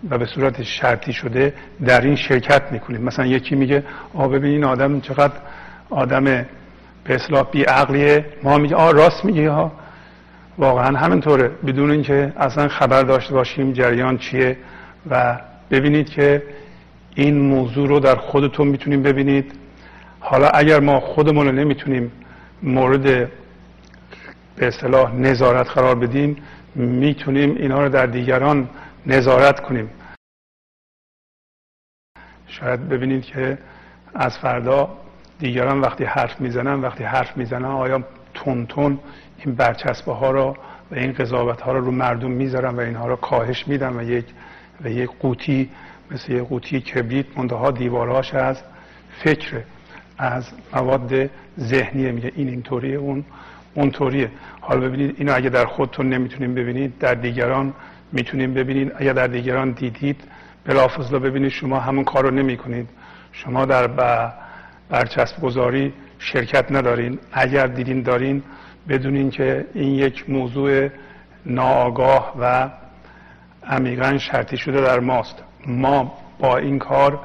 [0.09, 1.53] و به صورت شرطی شده
[1.85, 3.01] در این شرکت می‌کنیم.
[3.01, 5.33] مثلا یکی میگه آ ببین این آدم چقدر
[5.89, 9.71] آدم به اصلاح بی عقلیه ما میگه آ راست میگه ها.
[10.57, 11.51] واقعا همینطوره.
[11.67, 14.57] بدون اینکه اصلا خبر داشته باشیم جریان چیه
[15.09, 15.39] و
[15.71, 16.43] ببینید که
[17.15, 19.53] این موضوع رو در خودتون می‌تونیم ببینید.
[20.29, 22.11] حالا اگر ما خودمون رو نمی‌تونیم
[22.63, 23.03] مورد
[24.55, 26.37] به اصطلاح نظارت قرار بدیم
[26.75, 28.69] می‌تونیم اینها رو در دیگران
[29.05, 29.89] نظارت کنیم.
[32.47, 33.57] شاید ببینید که
[34.15, 34.89] از فردا
[35.39, 38.99] دیگران وقتی حرف می‌زنن وقتی حرف می‌زنن آیا تون تون
[39.45, 40.57] این برچسبه ها رو
[40.91, 44.25] و این قضاوت ها رو رو مردم می‌ذارن و اینها رو کاهش میدن و یک
[44.83, 45.69] و یک قوطی
[46.11, 48.63] مثل یک قوطی کبریت منتها دیوارهاش از
[49.23, 49.63] فکر
[50.17, 53.25] از مواد ذهنیه میگه این اینطوریه اون
[53.73, 57.73] اونطوریه حالا ببینید اینو اگه در خودتون نمی‌تونیم ببینید در دیگران
[58.11, 58.91] می‌تونیم ببینید.
[58.95, 60.21] اگر در دیگران دیدید
[60.65, 62.89] بلافاصله ببینید شما همون کار رو نمی کنید
[63.31, 63.87] شما در
[64.89, 67.19] برچسب گذاری شرکت ندارین.
[67.31, 68.43] اگر دیدین دارین
[68.89, 70.89] بدونین که این یک موضوع
[71.45, 72.69] ناآگاه و
[73.67, 75.43] عمیقا شرطی شده در ماست.
[75.67, 77.19] ما با این کار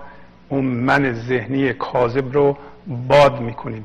[0.49, 3.85] اون من ذهنی کاذب رو باد می‌کنیم.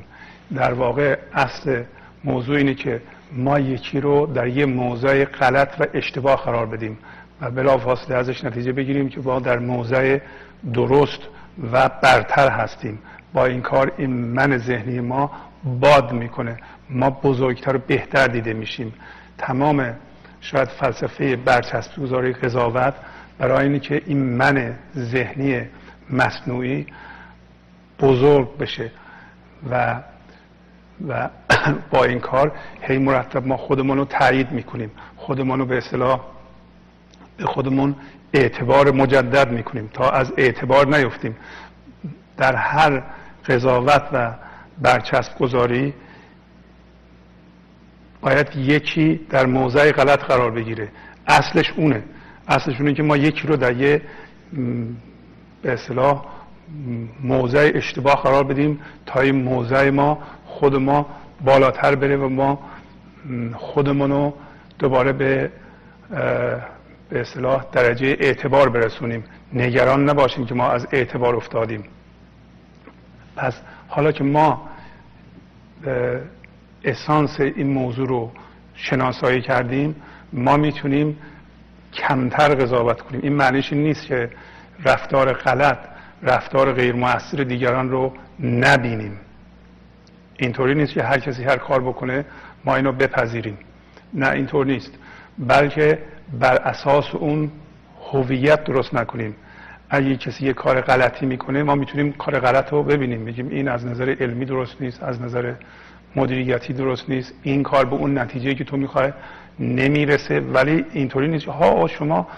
[0.54, 1.82] در واقع اصل
[2.24, 3.00] موضوع اینه که
[3.32, 6.98] ما یکی رو در یه موضع غلط و اشتباه قرار بدیم
[7.40, 10.18] و بلافاصله ازش نتیجه بگیریم که ما در موضع
[10.74, 11.20] درست
[11.72, 12.98] و برتر هستیم.
[13.32, 15.30] با این کار این من ذهنی ما
[15.64, 16.56] باد می‌کنه.
[16.90, 18.94] ما بزرگتر و بهتر دیده میشیم.
[19.38, 19.94] تمام
[20.40, 22.94] شاید فلسفه برچسب گذاری قضاوت
[23.38, 25.60] برای اینه که این من ذهنی
[26.10, 26.86] مصنوعی
[28.00, 28.90] بزرگ بشه
[29.70, 30.00] و
[31.08, 31.28] و
[31.90, 34.90] با این کار هی مرتب ما خودمون رو تایید می‌کنیم.
[35.16, 36.20] خودمون رو به اصطلاح
[37.36, 37.96] به خودمون
[38.32, 41.36] اعتبار مجدد می‌کنیم تا از اعتبار نیفتیم.
[42.36, 43.02] در هر
[43.46, 44.34] قضاوت و
[44.82, 45.94] برچسب گذاری
[48.20, 50.88] باید یکی در موضع غلط قرار بگیره.
[51.26, 52.02] اصلش اونه.
[52.48, 54.02] اصلش اونه که ما یکی رو در یه
[55.62, 56.24] به اصطلاح
[57.22, 61.06] موضع اشتباه قرار بدیم تا این موضع ما خود ما
[61.44, 62.58] بالاتر بره و ما
[63.54, 64.34] خودمون رو
[64.78, 65.50] دوباره به
[67.10, 69.24] به اصطلاح درجه اعتبار برسونیم.
[69.52, 71.84] نگران نباشیم که ما از اعتبار افتادیم.
[73.36, 73.54] پس
[73.88, 74.68] حالا که ما
[76.84, 78.32] اسانس این موضوع رو
[78.74, 79.96] شناسایی کردیم
[80.32, 81.16] ما می‌تونیم
[81.92, 83.20] کمتر قضاوت کنیم.
[83.22, 84.30] این معنیش نیست که
[84.84, 85.78] رفتار غلط
[86.22, 89.20] رفتار غیر موثر دیگران رو نبینیم.
[90.38, 92.24] اینطوری نیست که هر کسی هر کار بکنه
[92.64, 93.58] ما اینو بپذیریم.
[94.14, 94.92] نه اینطور نیست.
[95.38, 95.98] بلکه
[96.40, 97.50] بر اساس اون
[98.12, 99.36] هویت درست نکنیم.
[99.90, 103.20] اگه کسی یه کار غلطی می‌کنه ما می‌تونیم کار غلط رو ببینیم.
[103.20, 105.52] میگیم این از نظر علمی درست نیست از نظر
[106.16, 107.34] مدیریتی درست نیست.
[107.42, 109.12] این کار به اون نتیجه که تو می‌خوای
[109.58, 110.40] نمی‌رسه.
[110.40, 111.46] ولی اینطوری نیست.
[111.46, 112.28] ها شما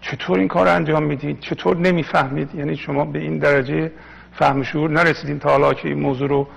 [0.00, 3.92] چطور این کار انجام می‌دید؟ چطور نمی‌فهمید؟ یعنی شما به این درجه
[4.32, 6.48] فهم شعور نرسیدین تا حالا که این موضوع رو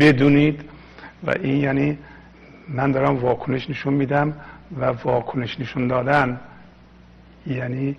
[0.00, 0.64] بدونید
[1.26, 1.98] و این یعنی
[2.68, 4.32] من دارم واکنش نشون میدم
[4.80, 6.40] و واکنش نشون دادن
[7.46, 7.96] یعنی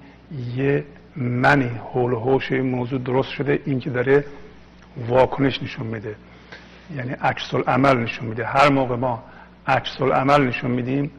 [0.55, 0.83] یه
[1.15, 4.25] منی حول و این موضوع درست شده این که داره
[5.07, 6.15] واکنش نشون میده.
[6.95, 8.45] یعنی عکس عمل نشون میده.
[8.45, 9.23] هر موقع ما
[9.67, 11.11] عکس عمل نشون میدیم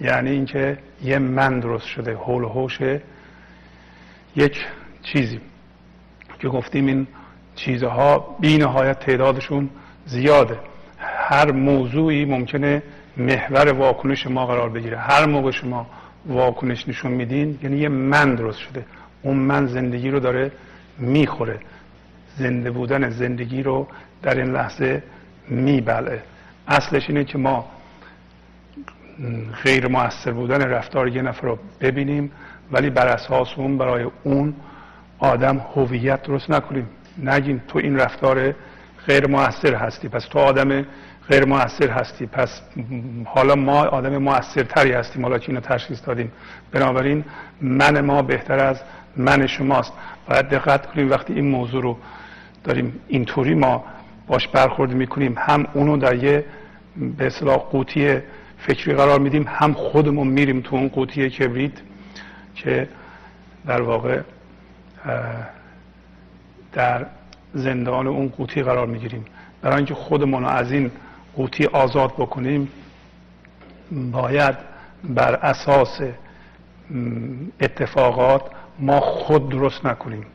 [0.00, 2.78] یعنی اینکه یه من درست شده حول و حوش
[4.36, 4.66] یک
[5.02, 5.40] چیزی.
[6.38, 7.06] که گفتیم این
[7.54, 9.70] چیزها بی نهایت تعدادشون
[10.06, 10.58] زیاده.
[10.98, 12.82] هر موضوعی ممکنه
[13.16, 14.98] محور واکنش ما قرار بگیره.
[14.98, 15.86] هر موقع شما
[16.26, 18.84] واکنش نشون میدین یعنی یه من درست شده.
[19.22, 20.52] اون من زندگی رو داره
[20.98, 21.60] می‌خوره.
[22.36, 23.86] زنده بودن زندگی رو
[24.22, 25.02] در این لحظه
[25.48, 26.22] میبلعه
[26.68, 27.66] اصلش اینه که ما
[29.64, 32.32] غیر موثر بودن رفتار یه نفر رو ببینیم
[32.72, 34.54] ولی بر اساس اون برای اون
[35.18, 36.88] آدم هویت درست نکنیم.
[37.22, 38.54] نگیم تو این رفتار
[39.06, 40.84] غیر موثر هستی پس تو آدم
[41.28, 42.26] غیر موثر هستی.
[42.26, 42.60] پس
[43.24, 46.32] حالا ما آدم موثرتری هستیم حالا که اینو تشخیص دادیم.
[46.72, 47.24] بنابراین
[47.60, 48.80] من ما بهتر از
[49.16, 49.92] من شماست.
[50.28, 51.98] باید دقت کنیم وقتی این موضوع رو
[52.64, 53.84] داریم اینطوری ما
[54.26, 56.44] باش برخورد می‌کنیم هم اونو در یه
[57.18, 58.20] به اصطلاح قوطی
[58.58, 61.72] فکری قرار میدیم هم خودمون میریم تو اون قوطی کبریت
[62.54, 62.88] که
[63.66, 64.20] در واقع
[66.72, 67.06] در
[67.54, 69.24] زندان اون قوطی قرار می‌گیریم.
[69.62, 70.90] برای اینکه خودمون رو از این
[71.36, 72.68] قوطی آزاد بکنیم
[74.12, 74.54] باید
[75.04, 76.00] بر اساس
[77.60, 78.42] اتفاقات
[78.78, 80.26] ما خود درست نکنیم.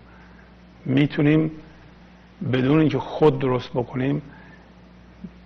[0.85, 1.51] می‌تونیم
[2.53, 4.21] بدون اینکه خود درست بکنیم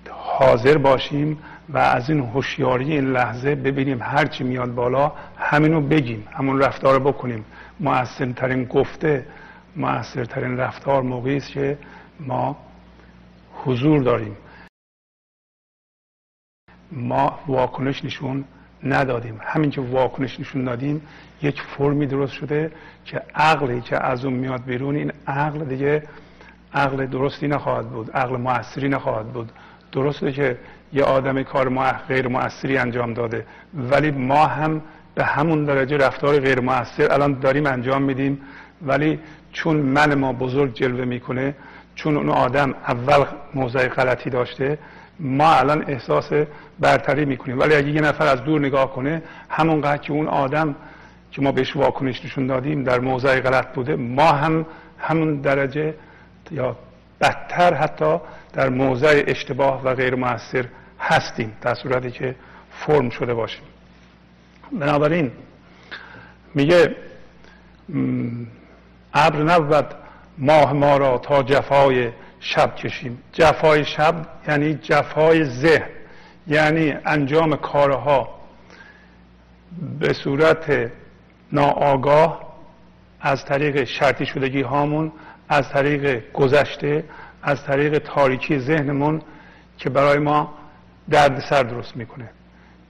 [0.10, 1.38] حاضر باشیم
[1.70, 7.46] و از این هوشیاری این لحظه ببینیم هرچی میاد بالا همینو بگیم همون رفتار بکنیم.
[7.80, 9.26] موثرترین گفته
[9.76, 11.78] موثرترین رفتار موقعی است که
[12.20, 12.58] ما
[13.54, 14.38] حضور داریم.
[16.92, 18.46] ما واکنش نشون
[18.84, 19.40] ندادیم.
[19.44, 21.02] همین که واکنش نشون دادیم
[21.42, 22.72] یک فرمی درست شده
[23.06, 26.04] که عقلی که از اون میاد بیرون این عقل دیگه
[26.74, 29.52] عقل درستی نخواهد بود عقل موثری نخواهد بود.
[29.92, 30.58] درسته که
[30.94, 31.70] یه آدم کار
[32.08, 33.46] غیر موثری انجام داده.
[33.74, 34.82] ولی ما هم
[35.16, 38.42] به همون درجه رفتار غیر موثر الان داریم انجام میدیم.
[38.82, 39.20] ولی
[39.54, 41.56] چون من ما بزرگ جلوه می‌کنه
[41.96, 44.78] چون اون آدم اول موضع غلطی داشته
[45.20, 46.30] ما الان احساس
[46.80, 47.60] برتری می‌کنیم.
[47.60, 50.76] ولی اگه یه نفر از دور نگاه کنه همونقدر که اون آدم
[51.32, 54.66] که ما بهش واکنش نشون دادیم در موضع غلط بوده ما هم
[55.00, 55.94] همون درجه
[56.52, 56.76] یا
[57.22, 58.20] بدتر حتی
[58.54, 60.66] در موضع اشتباه و غیر موثر
[61.00, 62.36] هستیم در صورتی که
[62.72, 63.64] فرم شده باشیم.
[64.72, 65.32] بنابراین
[66.54, 66.96] میگه
[69.14, 69.86] ابر نبود
[70.38, 73.24] ماه ما را تا جفای شب کشیم.
[73.34, 74.16] جفای شب
[74.48, 75.90] یعنی جفای ذهن
[76.48, 78.38] یعنی انجام کارها.
[80.00, 80.92] به صورت
[81.52, 82.48] ناآگاه
[83.22, 85.12] از طریق شرطی شدگی هامون
[85.50, 87.04] از طریق گذشته
[87.44, 89.22] از طریق تاریکی ذهنمون
[89.78, 90.54] که برای ما
[91.10, 92.30] درد سر درست می‌کنه.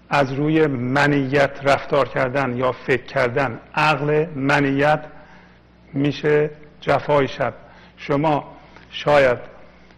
[0.10, 5.03] از روی منیت رفتار کردن یا فکر کردن عقل منیت
[5.93, 6.49] میشه
[6.82, 7.53] جفای شب.
[7.97, 8.58] شما
[8.89, 9.38] شاید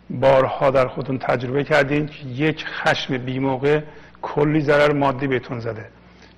[0.10, 3.82] بارها در خودتون تجربه کردین که یک خشم بی موقع
[4.22, 5.86] کلی ضرر مادی بهتون زده.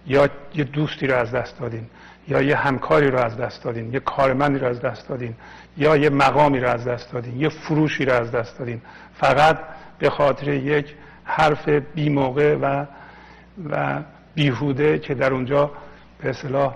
[0.08, 1.86] یا یه دوستی رو از دست دادین
[2.28, 5.36] یا یه همکاری رو از دست دادین یه کارمندی رو از دست دادین.
[5.78, 8.82] یا یه مقامی رو از دست دادین یه فروشی رو از دست دادین.
[9.14, 9.60] فقط
[10.00, 12.86] به خاطر یک حرف بی موقع و
[13.70, 14.00] و
[14.36, 15.72] بیهوده که در اونجا
[16.22, 16.76] به اصطلاح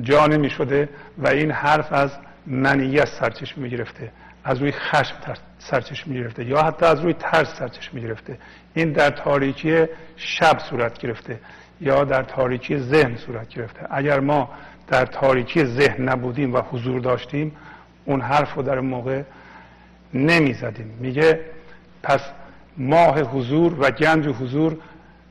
[0.00, 2.10] جا نمی شده و این حرف از
[2.46, 4.12] منیت سرچشمه می گرفته
[4.44, 5.16] از روی خشم
[5.58, 8.38] سرچشمه می گرفته یا حتی از روی ترس سرچشمه می گرفته
[8.74, 11.40] این در تاریکی شب صورت گرفته
[11.80, 13.86] یا در تاریکی ذهن صورت گرفته.
[13.90, 14.50] اگر ما
[14.90, 17.52] در تاریکی ذهن نبودیم و حضور داشتیم
[18.04, 19.22] اون حرف رو در موقع
[20.14, 21.40] نمی زدیم میگه
[22.02, 22.20] پس
[22.76, 24.76] ماه حضور و گنج حضور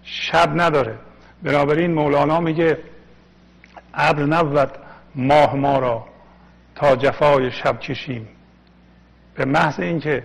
[0.03, 0.95] شب نداره.
[1.43, 2.78] بنابراین مولانا میگه
[3.93, 4.70] ابر نبود
[5.16, 6.05] ماه ما را
[6.76, 8.28] تا جفای شب کشیم.
[9.36, 10.24] به محض اینکه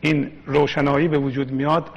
[0.00, 1.90] این روشنایی به وجود میاد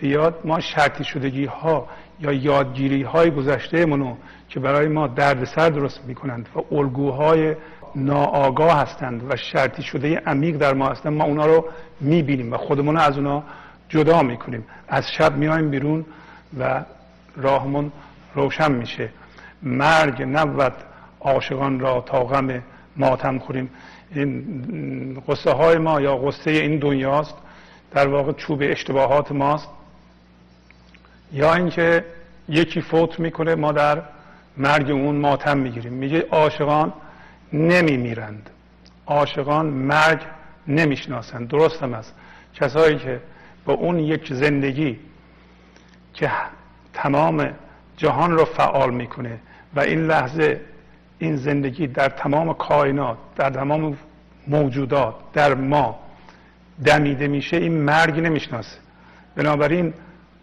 [0.00, 1.88] بیاد ما شرطی شدگی ها
[2.20, 4.14] یا یادگیری های گذشته منو
[4.52, 7.54] که برای ما دردسر درست می‌کنند و الگوهای
[7.94, 11.64] ناآگاه هستند و شرطی شده عمیق در ما هستند ما اونا رو
[12.00, 13.42] می‌بینیم و خودمون از اونا
[13.88, 14.64] جدا می‌کنیم.
[14.88, 16.04] از شب میایم بیرون
[16.58, 16.84] و
[17.36, 17.92] راهمون
[18.34, 19.08] روشن میشه.
[19.62, 20.74] مرگ نبود
[21.20, 22.62] عاشقان را تا غم
[22.96, 23.70] ماتم خوریم.
[24.14, 27.34] این قصه های ما یا قصه این دنیاست
[27.92, 29.68] در واقع چوب اشتباهات ماست.
[31.32, 32.04] یا اینکه
[32.48, 34.02] یکی فوت می‌کنه ما در
[34.56, 35.92] مرگ اون ماتم می‌گیریم.
[35.92, 36.92] میگه عاشقان
[37.52, 38.50] نمیمیرند.
[39.06, 40.20] عاشقان مرگ
[40.68, 41.48] نمی‌شناسند.
[41.48, 42.14] درست هم است
[42.54, 43.20] کسایی که
[43.64, 44.98] با اون یک زندگی
[46.14, 46.30] که
[46.92, 47.50] تمام
[47.96, 49.38] جهان رو فعال می‌کنه
[49.76, 50.60] و این لحظه
[51.18, 53.96] این زندگی در تمام کائنات در تمام
[54.48, 55.98] موجودات در ما
[56.84, 58.78] دمیده میشه این مرگ نمی‌شناسه.
[59.36, 59.94] بنابراین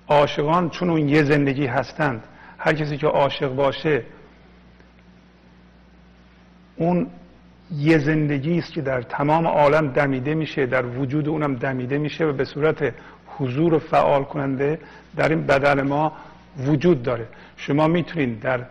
[0.08, 2.24] عاشقان چون اون یه زندگی هستند
[2.60, 4.04] هر کسی که عاشق باشه
[6.76, 7.08] اون
[7.76, 12.34] یه زندگی است که در تمام عالم دمیده میشه در وجود اونم دمیده میشه و
[12.34, 12.94] به صورت
[13.28, 14.80] حضور فعال کننده
[15.16, 16.14] در این بدن ما
[16.58, 17.28] وجود داره.
[17.58, 18.66] شما می‌تونید در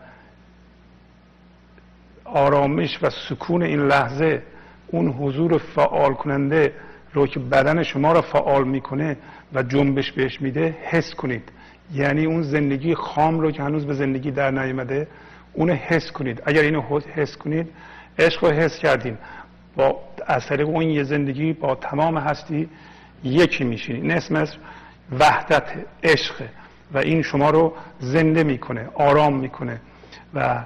[2.24, 4.42] آرامش و سکون این لحظه
[4.86, 6.72] اون حضور فعال کننده
[7.12, 9.16] رو که بدن شما رو فعال می‌کنه
[9.54, 11.52] و جنبش بهش میده حس کنید.
[11.94, 15.08] یعنی اون زندگی خام رو که هنوز به زندگی در نیامده
[15.52, 16.42] اونو حس کنید.
[16.46, 16.82] اگر اینو
[17.14, 17.68] حس کنید
[18.18, 19.18] عشق رو حس کردین.
[19.76, 22.68] با از اون یه زندگی با تمام هستی
[23.24, 24.46] یکی میشین این اسم
[25.20, 25.62] وحدت
[26.02, 26.34] عشق
[26.92, 29.80] و این شما رو زنده می‌کنه آرام می‌کنه
[30.34, 30.64] و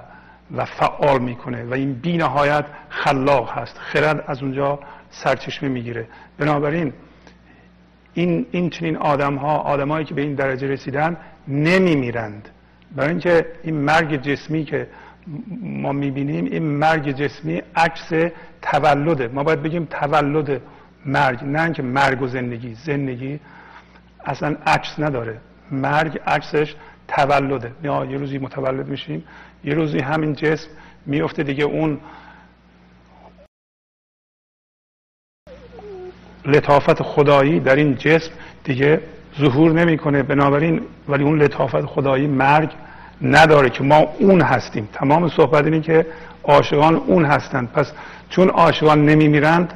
[0.55, 3.77] و فعال می‌کنه و این بی نهایت خلاق هست.
[3.77, 6.07] خرد از اونجا سرچشمه می‌گیره.
[6.37, 6.93] بنابراین
[8.13, 12.49] این این چنین آدم ها آدمایی که به این درجه رسیدن نمیمیرند.
[12.95, 14.87] برای اینکه این مرگ جسمی که
[15.61, 19.27] ما می‌بینیم این مرگ جسمی عکس تولده.
[19.27, 20.61] ما باید بگیم تولد
[21.05, 22.73] مرگ نه اینکه مرگ و زندگی.
[22.73, 23.39] زندگی
[24.25, 25.37] اصلا عکس نداره.
[25.71, 26.75] مرگ عکسش
[27.07, 27.71] تولده.
[27.83, 29.23] یا یه روزی متولد میشیم
[29.63, 30.69] یه روزی همین جسم
[31.05, 31.63] میفته دیگه.
[31.63, 31.99] اون
[36.45, 38.31] لطافت خدایی در این جسم
[38.63, 39.01] دیگه
[39.39, 40.23] ظهور نمی‌کنه.
[40.23, 42.69] بنابراین ولی اون لطافت خدایی مرگ
[43.21, 44.89] نداره که ما اون هستیم.
[44.93, 46.05] تمام صحبت اینه که
[46.43, 47.71] عاشقان اون هستند.
[47.71, 47.91] پس
[48.29, 49.73] چون عاشقان نمیمیرند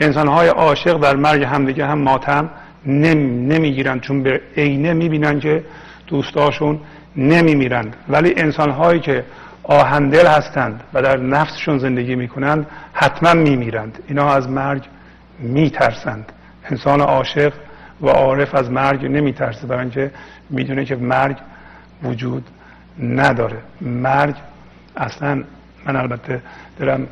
[0.00, 2.50] انسانهای عاشق در مرگ همدیگه هم ماتم
[2.86, 4.00] نمی‌گیرند.
[4.00, 5.64] چون به عینه می‌بینن که
[6.06, 6.80] دوستاشون
[7.16, 7.96] نمیمیرند.
[8.08, 9.24] ولی انسانهایی که
[9.62, 13.98] آهندل هستند و در نفسشون زندگی می‌کنند حتما میمیرند.
[14.08, 14.82] اینا از مرگ
[15.38, 16.32] میترسند.
[16.70, 17.52] انسان عاشق
[18.00, 20.10] و عارف از مرگ نمیترسه برای اینکه
[20.50, 21.36] می‌دونه که مرگ
[22.02, 22.46] وجود
[23.02, 23.58] نداره.
[23.80, 24.34] مرگ
[24.96, 25.44] اصلا
[25.86, 26.42] من البته
[26.78, 27.06] دارم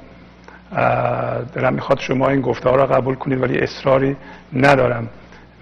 [1.55, 4.17] دارم می‌خواد شما این گفتار را قبول کنید ولی اصراری
[4.53, 5.09] ندارم.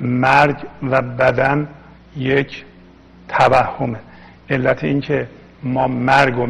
[0.01, 1.69] مرگ و بدن
[2.17, 2.65] یک
[3.29, 3.99] توهمه.
[4.51, 5.29] علت اینکه
[5.63, 6.47] ما مرگ و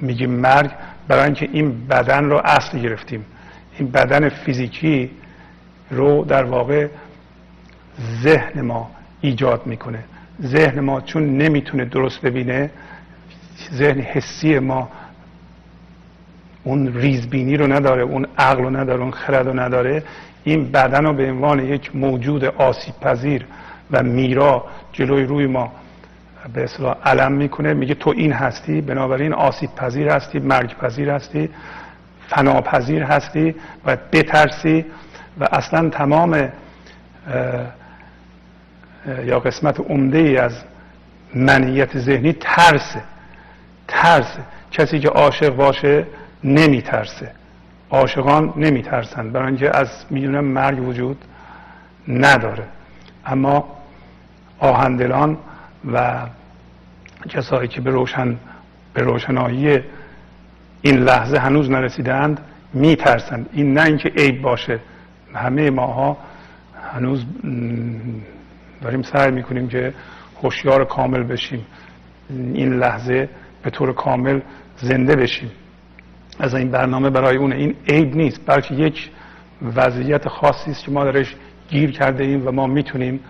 [0.00, 0.70] میگیم مرگ
[1.08, 3.24] برای اینکه این بدن رو اصل گرفتیم.
[3.78, 5.10] این بدن فیزیکی
[5.90, 6.88] رو در واقع
[8.22, 10.04] ذهن ما ایجاد می‌کنه.
[10.42, 12.70] ذهن ما چون نمی‌تونه درست ببینه
[13.72, 14.88] ذهن حسی ما
[16.64, 20.02] اون ریزبینی رو نداره اون عقل رو نداره اون خرد رو نداره.
[20.44, 23.46] این بدن رو به عنوان یک موجود آسیب پذیر
[23.90, 25.72] و میرا جلوی روی ما
[26.54, 27.74] به اصطلاح علم می‌کنه.
[27.74, 31.50] میگه تو این هستی بنابراین آسیب پذیر هستی مرگ پذیر هستی.
[32.28, 33.54] فناپذیر هستی
[33.84, 34.84] و بترسی
[35.40, 36.48] و اصلا تمام
[39.24, 40.52] یا قسمت عمده ای از
[41.34, 43.02] منیت ذهنی ترسه
[43.88, 44.40] ترسه.
[44.72, 46.06] کسی که عاشق باشه
[46.44, 47.30] نمیترسه.
[47.90, 49.32] عاشقان نمیترسند.
[49.32, 51.24] برای اینکه از می‌دونم مرگ وجود
[52.08, 52.64] نداره.
[53.26, 53.76] اما
[54.58, 55.38] آهندلان
[55.92, 56.20] و
[57.28, 58.36] کسایی که به روشن
[58.94, 59.80] به روشنایی
[60.82, 62.40] این لحظه هنوز نرسیدند
[62.74, 63.48] میترسند.
[63.52, 64.78] این نه اینکه عیب باشه.
[65.34, 66.16] همه ماها
[66.92, 67.24] هنوز
[68.82, 69.94] داریم سعی می‌کنیم که
[70.42, 71.66] هوشیار کامل بشیم.
[72.30, 73.28] این لحظه
[73.62, 74.40] به طور کامل
[74.76, 75.50] زنده بشیم.
[76.38, 79.10] از این برنامه برای اون این عیب نیست بلکه یک
[79.76, 81.34] وضعیت خاصی است که ما درش
[81.68, 83.20] گیر کرده ایم و ما می‌تونیم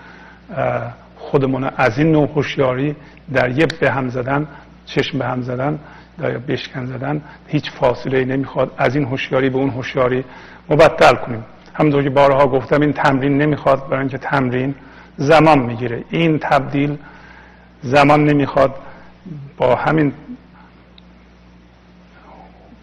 [1.16, 2.97] خودمون از این نوع هوشیاری
[3.32, 4.49] در یه به هم زدن
[4.86, 5.78] چشم به هم زدن
[6.19, 8.75] بشکن زدن هیچ فاصله نمی‌خواد.
[8.79, 10.25] از این هوشیاری به اون هوشیاری
[10.71, 11.45] مبدل کنیم.
[11.75, 14.75] همونطور که بارها گفتم این تمرین نمی‌خواد برای اینکه تمرین
[15.17, 16.05] زمان می‌گیره.
[16.11, 16.99] این تبدیل
[17.83, 18.75] زمان نمی‌خواد.
[19.57, 20.12] با همین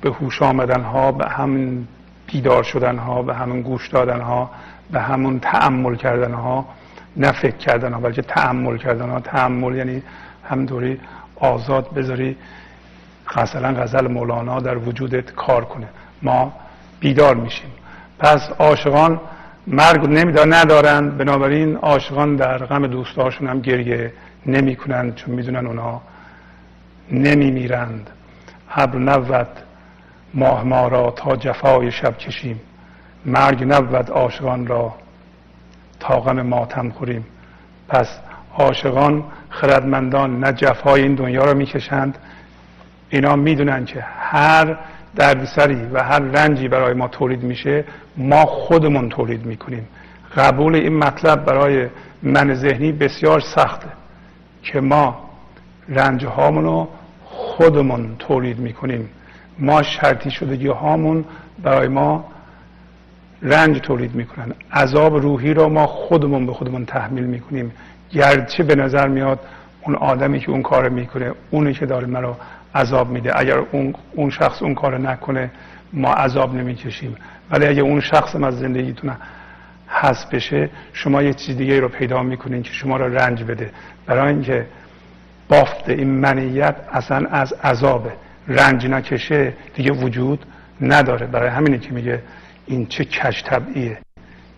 [0.02, 1.88] به هوش آمدن ها به همین
[2.28, 4.50] بیدار شدن ها به همون گوش دادن ها
[4.92, 6.66] به همون تعمل کردن ها
[7.18, 10.04] نه فکر کردن ها بلکه تعمل کردن ها تعمل یعنی
[10.50, 11.00] همینطوری
[11.36, 12.38] آزاد بذاری.
[13.38, 15.88] مثلا غزل مولانا در وجودت کار کنه.
[16.22, 16.54] ما
[17.00, 17.72] بیدار میشیم.
[18.20, 19.22] پس عاشقان
[19.68, 21.10] مرگ نمیدار ندارن.
[21.10, 24.14] بنابراین عاشقان در غم دوستاشون هم گریه
[24.46, 26.02] نمی‌کنند چون می‌دونن اونا
[27.12, 28.10] نمیمیرند.
[28.76, 29.48] ابر نبود
[30.34, 32.62] ماه ما را تا جفای شب کشیم.
[33.26, 34.94] مرگ نبود عاشقان را
[36.00, 37.26] تا غم ماتم خوریم.
[37.90, 38.08] پس
[38.58, 42.18] عاشقان خردمندان نه جفای این دنیا را می‌کشند
[43.14, 44.78] اینا می‌دونن که هر
[45.16, 47.84] دردسری و هر رنجی برای ما تولید میشه
[48.18, 49.88] ما خودمون تولید می‌کنیم.
[50.38, 51.88] قبول این مطلب برای
[52.24, 53.88] من ذهنی بسیار سخته
[54.64, 55.30] که ما
[55.90, 56.88] رنج رو
[57.26, 59.10] خودمون تولید می‌کنیم.
[59.60, 61.26] ما شرطی شدگی هامون
[61.64, 62.26] برای ما
[63.42, 64.54] رنج تولید می‌کنن.
[64.72, 67.72] عذاب روحی رو ما خودمون به خودمون تحمیل می‌کنیم.
[68.12, 69.40] گرچه به نظر میاد
[69.82, 72.38] اون آدمی که اون کار می‌کنه اونی که داره مرا
[72.76, 73.40] عذاب میده.
[73.40, 75.52] اگر اون, اون شخص اون کار نکنه
[75.94, 77.16] ما عذاب نمی‌کشیم.
[77.52, 79.12] ولی اگر اون شخص از زندگیتون
[79.88, 83.72] حذف بشه شما یه چیز دیگه رو پیدا می‌کنین که شما رو رنج بده.
[84.06, 84.66] برای اینکه
[85.50, 88.12] بافت این منیت اصلا از عذابه.
[88.48, 90.46] رنج نکشه دیگه وجود
[90.82, 91.26] نداره.
[91.26, 92.22] برای همینه که میگه
[92.66, 93.98] این چه کش طبعیه.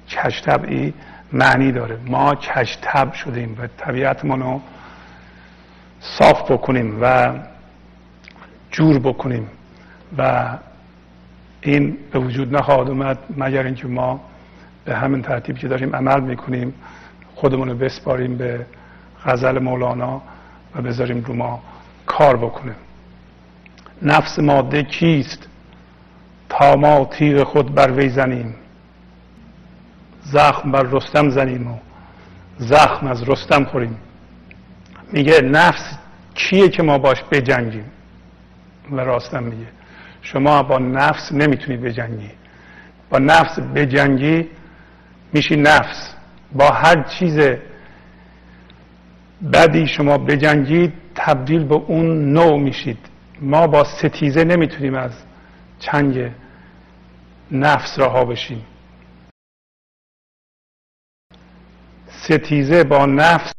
[0.09, 0.93] کش طبعی
[1.33, 1.97] معنی داره.
[2.05, 2.77] ما کش
[3.13, 4.61] شدیم و طبیعتمون رو
[5.99, 7.33] صاف بکنیم و
[8.75, 9.47] جور بکنیم
[10.17, 10.47] و
[11.61, 14.19] این به وجود نخواهد اومد مگر اینکه ما
[14.85, 16.73] به همین ترتیب که داریم عمل می‌کنیم
[17.35, 18.65] خودمون رو بسپاریم به
[19.25, 20.21] غزل مولانا
[20.75, 21.63] و بذاریم رو ما
[22.05, 22.75] کار بکنیم
[24.01, 25.47] نفس ماده کیست؟
[26.49, 28.55] تا ما تیغ خود بر وی زنیم.
[30.23, 31.77] زخم بر رستم زنیم و
[32.57, 33.97] زخم از رستم خوریم.
[35.11, 35.97] میگه نفس
[36.35, 37.91] کیه که ما باش بجنگیم؟
[38.91, 39.67] و راستم میگه.
[40.21, 42.31] شما با نفس نمی‌تونی بجنگی.
[43.09, 44.49] با نفس بجنگی
[45.33, 46.15] میشی نفس.
[46.51, 47.39] با هر چیز
[49.53, 52.97] بدی شما بجنگید تبدیل به اون نوع میشید.
[53.41, 55.11] ما با ستیزه نمی‌تونیم از
[55.79, 56.31] چنگ
[57.51, 58.65] نفس رها بشیم.
[62.07, 63.53] ستیزه با نفس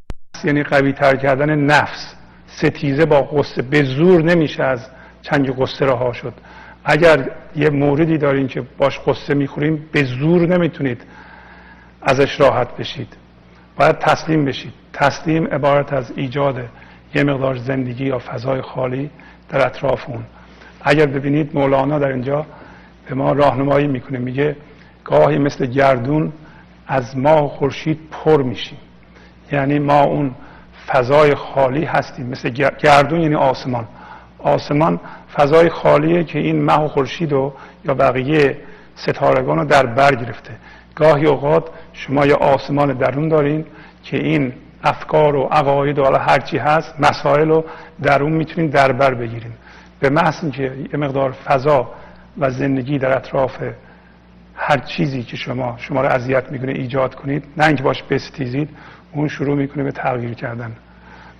[0.44, 2.14] یعنی قوی تر کردن نفس.
[2.46, 4.90] ستیزه با قصه به زور نمیشه از
[5.30, 6.32] چنگ قصه رها شد.
[6.84, 11.02] اگر یه موردی دارین که باش قصه می‌خوریم به زور نمی‌تونید
[12.02, 13.16] ازش راحت بشید.
[13.76, 14.72] باید تسلیم بشید.
[14.92, 16.64] تسلیم عبارت از ایجاد
[17.14, 19.10] یه مقدار زندگی یا فضای خالی
[19.48, 20.24] در اطراف اون.
[20.82, 22.46] اگر ببینید مولانا در اینجا
[23.08, 24.18] به ما راهنمایی می‌کنه.
[24.18, 24.56] میگه
[25.04, 26.32] گاهی مثل گردون
[26.86, 28.78] از ماه و خورشید پر میشیم.
[29.52, 30.34] یعنی ما اون
[30.86, 32.26] فضای خالی هستیم.
[32.26, 32.48] مثل
[32.78, 33.88] گردون یعنی آسمان.
[34.46, 35.00] آسمان
[35.34, 37.52] فضای خالیه که این ماه و خورشید و
[37.84, 38.58] یا بقیه
[38.94, 40.52] ستارگان رو در بر گرفته.
[40.94, 43.64] گاهی اوقات شما یه آسمان درون دارین
[44.02, 44.52] که این
[44.84, 47.64] افکار و عقاید و حالا هرچی هست مسائل رو
[48.02, 49.52] در اون می‌تونین در بر بگیرین.
[50.00, 51.90] به محض اینکه یه مقدار فضا
[52.38, 53.56] و زندگی در اطراف
[54.54, 58.68] هر چیزی که شما شما رو اذیت می‌کنه ایجاد کنید نه اینکه باش بستیزید
[59.12, 60.72] اون شروع می‌کنه به تغییر کردن.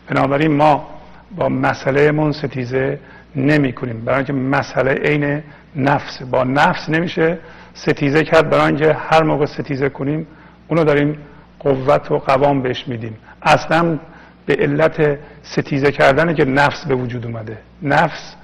[0.09, 0.88] بنابراین ما
[1.37, 2.99] با مسئله من ستیزه
[3.37, 5.43] نمی کنیم برای اینکه مسئله عین
[5.77, 6.22] نفس.
[6.22, 7.39] با نفس نمیشه
[7.74, 8.51] ستیزه کرد.
[8.51, 10.27] برای اینکه هر موقع ستیزه کنیم
[10.68, 11.18] اونو داریم
[11.59, 13.16] قوت و قوام بهش میدیم.
[13.43, 13.99] اصلا
[14.47, 17.59] به علت ستیزه کردن که نفس به وجود اومده.
[17.83, 18.35] نفس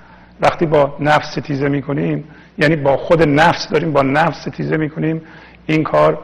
[0.41, 2.25] وقتی با نفس ستیزه می‌کنیم
[2.59, 5.23] یعنی با خود نفس داریم با نفس ستیزه می‌کنیم
[5.67, 6.19] این کار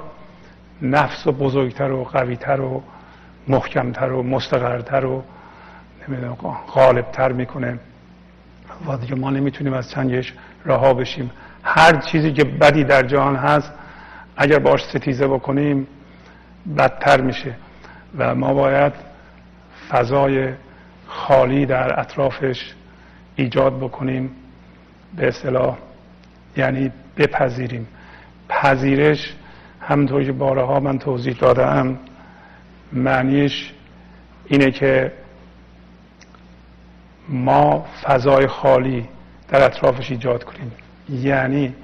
[0.83, 2.83] نفس و بزرگتر و قویتر و
[3.49, 5.23] محکمتر و مستقرتر و
[6.09, 6.35] نمی‌دونم
[6.75, 7.79] غالبتر می‌کنه.
[8.87, 10.35] و دیگه ما نمی‌تونیم از چنگش
[10.67, 11.31] رها بشیم.
[11.63, 13.73] هر چیزی که بدی در جهان هست
[14.37, 15.87] اگر باش ستیزه بکنیم
[16.77, 17.55] بدتر میشه.
[18.19, 18.93] و ما باید
[19.91, 20.53] فضای
[21.07, 22.75] خالی در اطرافش
[23.37, 24.31] ایجاد بکنیم.
[25.17, 25.77] به اصطلاح
[26.57, 27.87] یعنی بپذیریم.
[28.49, 29.35] پذیرش
[29.81, 31.99] همونطور که بارها من توضیح دادم
[32.93, 33.73] معنیش
[34.47, 35.13] اینه که
[37.29, 39.09] ما فضای خالی
[39.49, 40.72] در اطرافش ایجاد کنیم.
[41.11, 41.74] یعنی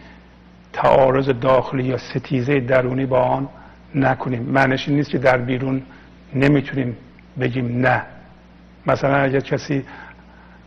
[0.72, 3.48] تعارض داخلی یا ستیزه درونی با آن
[3.94, 4.42] نکنیم.
[4.42, 5.82] معنیش نیست که در بیرون
[6.34, 6.96] نمی‌تونیم
[7.40, 8.02] بگیم نه.
[8.86, 9.84] مثلا اگر کسی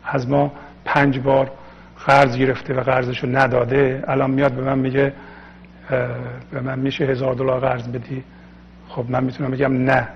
[0.03, 0.51] از ما
[0.85, 1.51] پنج بار
[2.05, 5.13] قرض گرفته و قرضش رو نداده الان میاد به من میگه
[6.51, 8.23] به من میشه هزار دلار قرض بدی.
[8.87, 10.07] خب من می‌تونم بگم نه.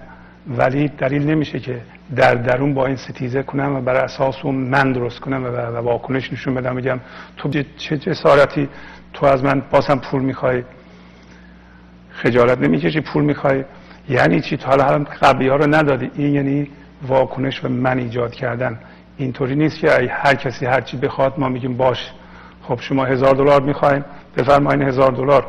[0.47, 1.81] ولی دلیل نمیشه که
[2.15, 6.33] در درون با این ستیزه کنم و بر اساس اون من درست کنم و واکنش
[6.33, 6.75] نشون بدم.
[6.75, 6.99] بگم
[7.37, 8.69] تو چه جسارتی
[9.13, 10.63] تو از من بازم پول می‌خوای؟
[12.11, 13.63] خجالت نمی‌کشی پول می‌خوای؟
[14.09, 16.11] یعنی چی؟ تو حالا قبلی ها رو ندادی.
[16.15, 16.67] این یعنی
[17.07, 18.79] واکنش و من ایجاد کردن.
[19.17, 22.11] اینطوری نیست که هر کسی هر چی بخواد ما میگیم باش.
[22.63, 24.03] خب شما هزار دلار می‌خواین
[24.37, 25.45] بفرمایین هزار دلار.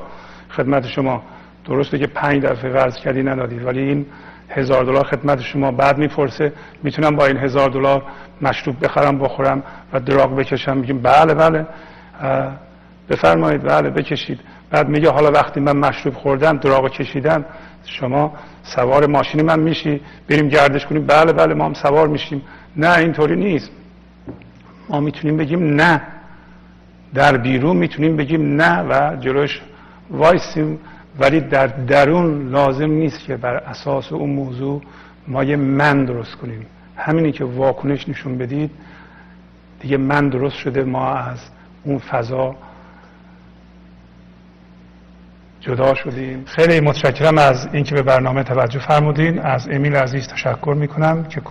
[0.50, 1.22] خدمت شما.
[1.64, 4.06] درسته که پنج دفعه قرض کردی ندادید ولی این
[4.48, 6.52] هزار دلار خدمت شما بعد می‌پرسه.
[6.82, 8.02] می‌تونم با این هزار دلار
[8.42, 9.62] مشروب بخرم بخورم
[9.92, 10.76] و دراغ بکشم.
[10.76, 11.66] میگیم بله بله.
[13.10, 13.62] بفرمایید.
[13.62, 14.40] بله بکشید.
[14.70, 17.44] بعد میگه حالا وقتی من مشروب خوردم دراغ کشیدم
[17.84, 20.00] شما سوار ماشین من میشی.
[20.28, 21.06] بریم گردش کنیم.
[21.06, 22.42] بله بله ما هم سوار میشیم.
[22.76, 23.70] نه اینطوری نیست.
[24.88, 26.02] ما می‌تونیم بگیم نه.
[27.14, 29.60] در بیرون می‌تونیم بگیم نه و جلوش
[30.10, 30.78] وایسیم.
[31.18, 34.82] ولی در درون لازم نیست که بر اساس اون موضوع
[35.28, 36.66] ما یه من درست کنیم.
[36.96, 38.70] همینی که واکنش نشون بدید
[39.80, 41.38] دیگه من درست شده ما از
[41.84, 42.56] اون فضا
[45.60, 46.44] جدا شدیم.
[46.44, 49.38] خیلی متشکرم از اینکه به برنامه توجه فرمودین.
[49.38, 51.42] از امیل عزیز تشکر می‌کنم که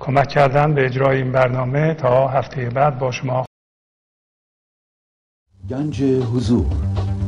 [0.00, 1.94] کمک کردن به اجرای این برنامه.
[1.94, 3.44] تا هفته بعد با شما
[5.70, 6.66] گنج حضور